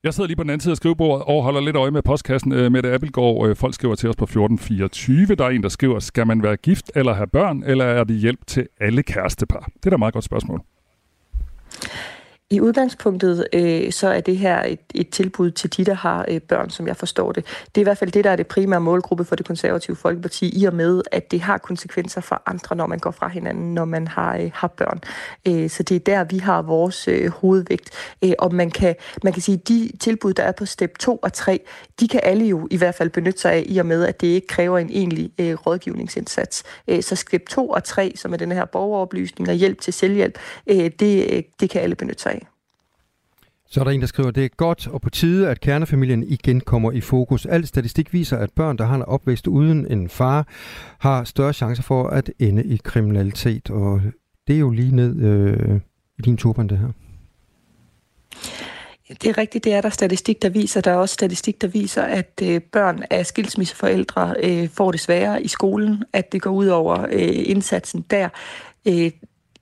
[0.03, 2.51] Jeg sidder lige på den anden side af skrivebordet og holder lidt øje med postkassen.
[2.51, 5.35] Øh, med det Appelgaard, øh, folk skriver til os på 1424.
[5.35, 8.15] Der er en, der skriver, skal man være gift eller have børn, eller er det
[8.15, 9.59] hjælp til alle kærestepar?
[9.59, 10.61] Det er da et meget godt spørgsmål.
[12.49, 16.41] I udgangspunktet øh, så er det her et, et tilbud til de, der har øh,
[16.41, 17.45] børn, som jeg forstår det.
[17.45, 20.61] Det er i hvert fald det, der er det primære målgruppe for det konservative Folkeparti,
[20.61, 23.85] i og med, at det har konsekvenser for andre, når man går fra hinanden, når
[23.85, 24.99] man har, øh, har børn.
[25.47, 27.89] Øh, så det er der, vi har vores øh, hovedvægt.
[28.23, 31.15] Øh, og man kan, man kan sige, at de tilbud, der er på step 2
[31.15, 31.59] og 3,
[31.99, 34.27] de kan alle jo i hvert fald benytte sig af, i og med, at det
[34.27, 36.63] ikke kræver en egentlig øh, rådgivningsindsats.
[36.87, 40.39] Øh, så step 2 og 3, som er den her borgeroplysning og hjælp til selvhjælp,
[40.67, 42.34] øh, det, øh, det kan alle benytte sig af.
[43.75, 46.23] Så er der en, der skriver, at det er godt og på tide, at kernefamilien
[46.23, 47.45] igen kommer i fokus.
[47.45, 50.47] Al statistik viser, at børn, der har en opvækst uden en far,
[50.99, 53.69] har større chancer for at ende i kriminalitet.
[53.69, 54.01] Og
[54.47, 55.79] det er jo lige ned øh,
[56.19, 56.87] i din turban, det her.
[59.09, 60.81] Det er rigtigt, det er der statistik, der viser.
[60.81, 65.43] Der er også statistik, der viser, at øh, børn af skilsmisseforældre øh, får det sværere
[65.43, 68.29] i skolen, at det går ud over øh, indsatsen der.
[68.87, 69.11] Øh,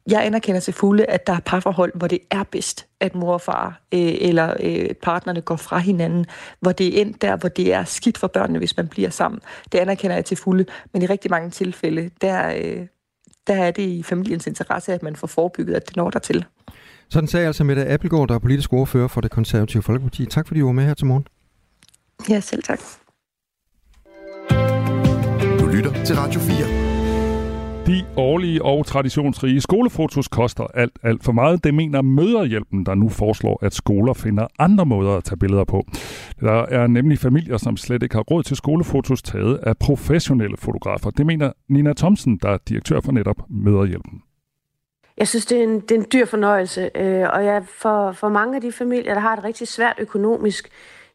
[0.08, 3.42] jeg anerkender til fulde, at der er parforhold, hvor det er bedst, at mor og
[3.42, 6.26] far øh, eller øh, partnerne går fra hinanden,
[6.60, 9.42] hvor det er endt der, hvor det er skidt for børnene, hvis man bliver sammen.
[9.72, 12.88] Det anerkender jeg til fulde, men i rigtig mange tilfælde, der, øh,
[13.48, 16.46] der er det i familiens interesse, at man får forebygget, at det når der til.
[17.10, 20.26] Sådan sagde altså Mette Appelgaard, der er politisk ordfører for det konservative Folkeparti.
[20.26, 21.28] Tak fordi du var med her til morgen.
[22.30, 22.80] Ja, selv tak.
[25.60, 26.83] Du lytter til Radio 4.
[27.88, 31.64] De årlige og traditionsrige skolefotos koster alt, alt for meget.
[31.64, 35.84] Det mener Møderhjælpen, der nu foreslår, at skoler finder andre måder at tage billeder på.
[36.40, 41.10] Der er nemlig familier, som slet ikke har råd til skolefotos taget af professionelle fotografer.
[41.10, 44.22] Det mener Nina Thomsen, der er direktør for netop Møderhjælpen.
[45.18, 48.30] Jeg synes, det er en, det er en dyr fornøjelse, øh, og jeg, for, for
[48.30, 50.70] mange af de familier, der har det rigtig svært økonomisk,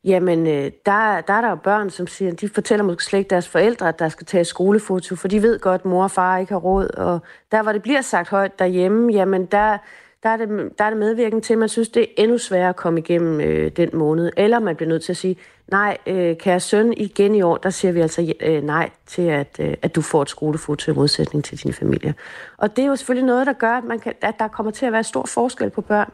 [0.04, 3.30] jamen øh, der, der er der jo børn, som siger, de fortæller måske slet ikke
[3.30, 6.38] deres forældre, at der skal tage skolefoto, for de ved godt, at mor og far
[6.38, 6.90] ikke har råd.
[6.90, 7.20] Og
[7.52, 9.78] der, hvor det bliver sagt højt derhjemme, jamen der,
[10.22, 12.68] der, er, det, der er det medvirkende til, at man synes, det er endnu sværere
[12.68, 14.32] at komme igennem øh, den måned.
[14.36, 15.36] Eller man bliver nødt til at sige,
[15.68, 19.56] nej, øh, kære søn, igen i år, der siger vi altså øh, nej til, at,
[19.60, 22.14] øh, at du får et skolefoto i modsætning til din familie.
[22.56, 24.86] Og det er jo selvfølgelig noget, der gør, at, man kan, at der kommer til
[24.86, 26.10] at være stor forskel på børn.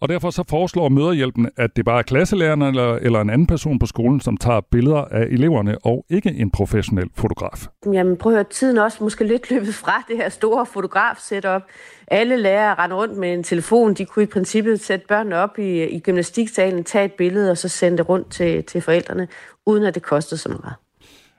[0.00, 3.78] Og derfor så foreslår møderhjælpen, at det bare er klasselæreren eller, eller en anden person
[3.78, 7.66] på skolen, som tager billeder af eleverne, og ikke en professionel fotograf.
[7.92, 11.62] Jamen prøv at høre, tiden også måske lidt løbet fra det her store fotograf-setup.
[12.06, 13.94] Alle lærere render rundt med en telefon.
[13.94, 17.68] De kunne i princippet sætte børnene op i, i gymnastiksalen, tage et billede og så
[17.68, 19.28] sende det rundt til, til forældrene,
[19.66, 20.74] uden at det kostede så meget.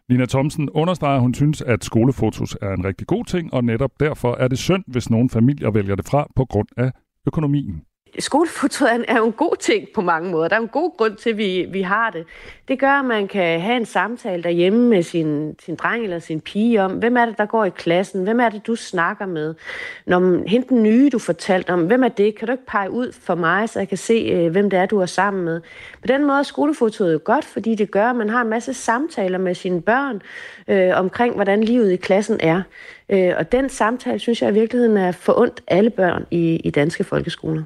[0.09, 3.91] Nina Thomsen understreger, at hun synes, at skolefotos er en rigtig god ting, og netop
[3.99, 6.91] derfor er det synd, hvis nogle familier vælger det fra på grund af
[7.27, 7.81] økonomien
[8.19, 10.47] skolefotoet er jo en god ting på mange måder.
[10.47, 12.25] Der er en god grund til, at vi, vi har det.
[12.67, 16.41] Det gør, at man kan have en samtale derhjemme med sin, sin dreng eller sin
[16.41, 18.23] pige om, hvem er det, der går i klassen?
[18.23, 19.55] Hvem er det, du snakker med?
[20.05, 22.35] Når hente den nye, du fortalte om, hvem er det?
[22.35, 24.85] Kan du ikke pege ud for mig, så jeg kan se, øh, hvem det er,
[24.85, 25.61] du er sammen med?
[26.01, 28.73] På den måde er skolefotoet jo godt, fordi det gør, at man har en masse
[28.73, 30.21] samtaler med sine børn
[30.67, 32.61] øh, omkring, hvordan livet i klassen er.
[33.09, 37.03] Øh, og den samtale, synes jeg i virkeligheden er forundt alle børn i, i danske
[37.03, 37.63] folkeskoler.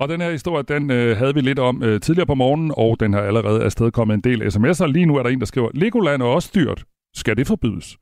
[0.00, 2.96] Og den her historie, den øh, havde vi lidt om øh, tidligere på morgenen, og
[3.00, 4.86] den har allerede afstedkommet en del sms'er.
[4.86, 6.84] Lige nu er der en, der skriver, Legoland er også dyrt.
[7.14, 7.98] Skal det forbydes?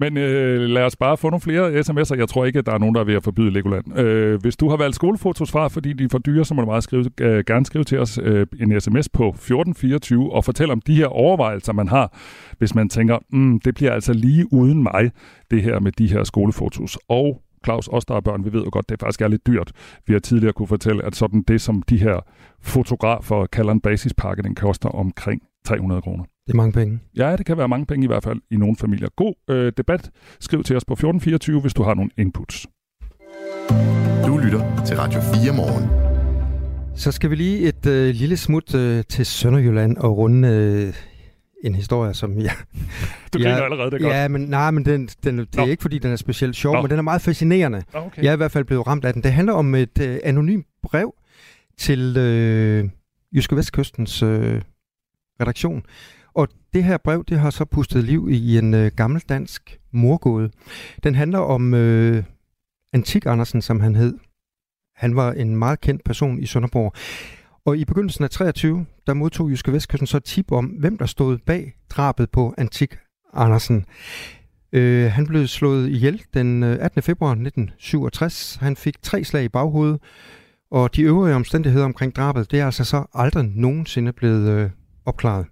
[0.00, 2.16] Men øh, lad os bare få nogle flere sms'er.
[2.16, 3.98] Jeg tror ikke, at der er nogen, der er ved at forbyde Legoland.
[3.98, 6.66] Øh, hvis du har valgt skolefotos fra, fordi de er for dyre, så må du
[6.66, 10.80] meget skrive, øh, gerne skrive til os øh, en sms på 1424 og fortæl om
[10.80, 12.18] de her overvejelser, man har,
[12.58, 15.10] hvis man tænker, mm, det bliver altså lige uden mig,
[15.50, 16.98] det her med de her skolefotos.
[17.08, 19.72] Og Claus, os der er børn, vi ved jo godt, det faktisk er lidt dyrt.
[20.06, 22.20] Vi har tidligere kunne fortælle, at sådan det, som de her
[22.60, 26.24] fotografer kalder en basispakke, den koster omkring 300 kroner.
[26.46, 27.00] Det er mange penge.
[27.16, 29.08] Ja, det kan være mange penge i hvert fald i nogle familier.
[29.16, 30.10] God øh, debat.
[30.40, 32.66] Skriv til os på 1424, hvis du har nogle inputs.
[34.26, 36.14] Du lytter til Radio 4 morgen.
[36.96, 40.94] Så skal vi lige et øh, lille smut øh, til Sønderjylland og runde øh,
[41.66, 42.52] en historie, som jeg...
[43.32, 44.14] Du griner jeg, allerede, det er godt.
[44.14, 46.82] Ja, men, nej, men den, den, det er ikke, fordi den er specielt sjov, Nå.
[46.82, 47.82] men den er meget fascinerende.
[47.92, 48.22] Okay.
[48.22, 49.22] Jeg er i hvert fald blevet ramt af den.
[49.22, 51.14] Det handler om et øh, anonymt brev
[51.78, 52.88] til øh,
[53.34, 54.62] Jyske Vestkystens øh,
[55.40, 55.82] redaktion.
[56.34, 60.50] Og det her brev, det har så pustet liv i en øh, gammel dansk morgåde.
[61.04, 62.24] Den handler om øh,
[62.92, 64.18] Antik Andersen, som han hed.
[64.96, 66.94] Han var en meget kendt person i Sønderborg.
[67.66, 71.06] Og i begyndelsen af 23, der modtog Jyske Vestkysten så et tip om, hvem der
[71.06, 72.96] stod bag drabet på Antik
[73.32, 73.86] Andersen.
[74.72, 77.02] Øh, han blev slået ihjel den øh, 18.
[77.02, 78.54] Februar 1967.
[78.60, 80.00] Han fik tre slag i baghovedet,
[80.70, 84.70] og de øvrige omstændigheder omkring drabet, det er altså så aldrig nogensinde blevet øh,
[85.04, 85.46] opklaret.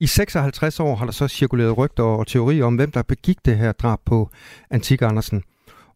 [0.00, 3.58] I 56 år har der så cirkuleret rygter og teorier om, hvem der begik det
[3.58, 4.30] her drab på
[4.70, 5.42] Antik Andersen.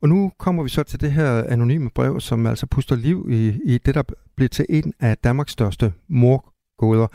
[0.03, 3.61] Og nu kommer vi så til det her anonyme brev, som altså puster liv i,
[3.65, 4.03] i det, der
[4.37, 7.07] blev til en af Danmarks største morgåder.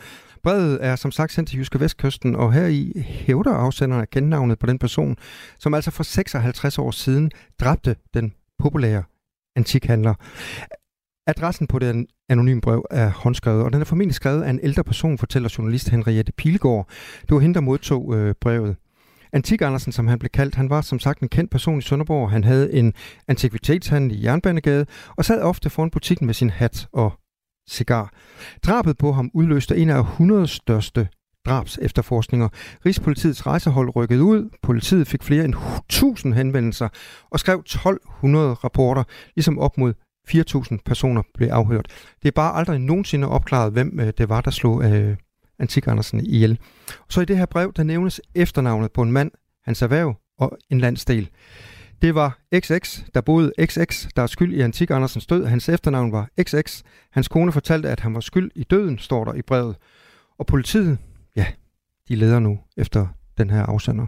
[0.42, 4.58] Brevet er som sagt sendt til Jyske Vestkysten, og her i hævder afsenderen af kendnavnet
[4.58, 5.16] på den person,
[5.58, 7.30] som altså for 56 år siden
[7.60, 9.02] dræbte den populære
[9.56, 10.14] antikhandler.
[11.26, 14.84] Adressen på den anonyme brev er håndskrevet, og den er formentlig skrevet af en ældre
[14.84, 16.88] person, fortæller journalist Henriette Pilgaard.
[17.20, 18.76] Det var hende, der modtog øh, brevet.
[19.32, 22.30] Antik Andersen, som han blev kaldt, han var som sagt en kendt person i Sønderborg.
[22.30, 22.94] Han havde en
[23.28, 27.12] antikvitetshandel i Jernbanegade, og sad ofte foran butikken med sin hat og
[27.70, 28.12] cigar.
[28.66, 31.08] Drabet på ham udløste en af 100 største
[31.46, 32.48] drabs efterforskninger.
[32.86, 35.54] Rigspolitiets rejsehold rykkede ud, politiet fik flere end
[35.88, 36.88] 1000 henvendelser
[37.30, 39.04] og skrev 1200 rapporter,
[39.36, 39.94] ligesom op mod
[40.28, 41.86] 4.000 personer blev afhørt.
[42.22, 45.16] Det er bare aldrig nogensinde opklaret, hvem øh, det var, der slog øh,
[45.62, 46.58] Antik Andersen ihjel.
[47.10, 49.30] Så i det her brev, der nævnes efternavnet på en mand,
[49.64, 51.30] hans erhverv og en landsdel.
[52.02, 55.44] Det var XX, der boede XX, der er skyld i Antik Andersens død.
[55.44, 56.82] Hans efternavn var XX.
[57.10, 59.76] Hans kone fortalte, at han var skyld i døden, står der i brevet.
[60.38, 60.98] Og politiet,
[61.36, 61.46] ja,
[62.08, 63.06] de leder nu efter
[63.38, 64.06] den her afsender.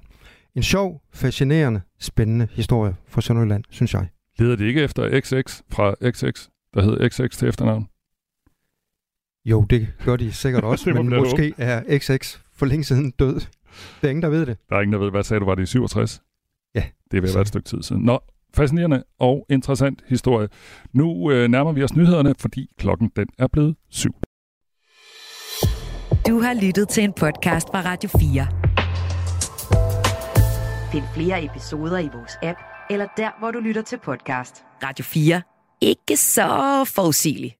[0.54, 4.08] En sjov, fascinerende, spændende historie fra Sønderjylland, synes jeg.
[4.38, 7.88] Leder de ikke efter XX fra XX, der hedder XX til efternavn?
[9.44, 11.62] Jo, det gør de sikkert også, men måske håbe.
[11.62, 13.34] er XX for længe siden død.
[14.00, 14.56] Der er ingen, der ved det.
[14.68, 15.10] Der er ingen, der ved.
[15.10, 16.22] Hvad sagde du, var det i 67?
[16.74, 16.82] Ja.
[17.10, 18.02] Det er ved at være et stykke tid siden.
[18.02, 18.18] Nå,
[18.54, 20.48] fascinerende og interessant historie.
[20.92, 24.14] Nu øh, nærmer vi os nyhederne, fordi klokken den er blevet syv.
[26.28, 28.46] Du har lyttet til en podcast fra Radio 4.
[30.92, 32.58] Find flere episoder i vores app,
[32.90, 34.64] eller der, hvor du lytter til podcast.
[34.82, 35.42] Radio 4.
[35.80, 36.48] Ikke så
[36.94, 37.54] forudsigeligt.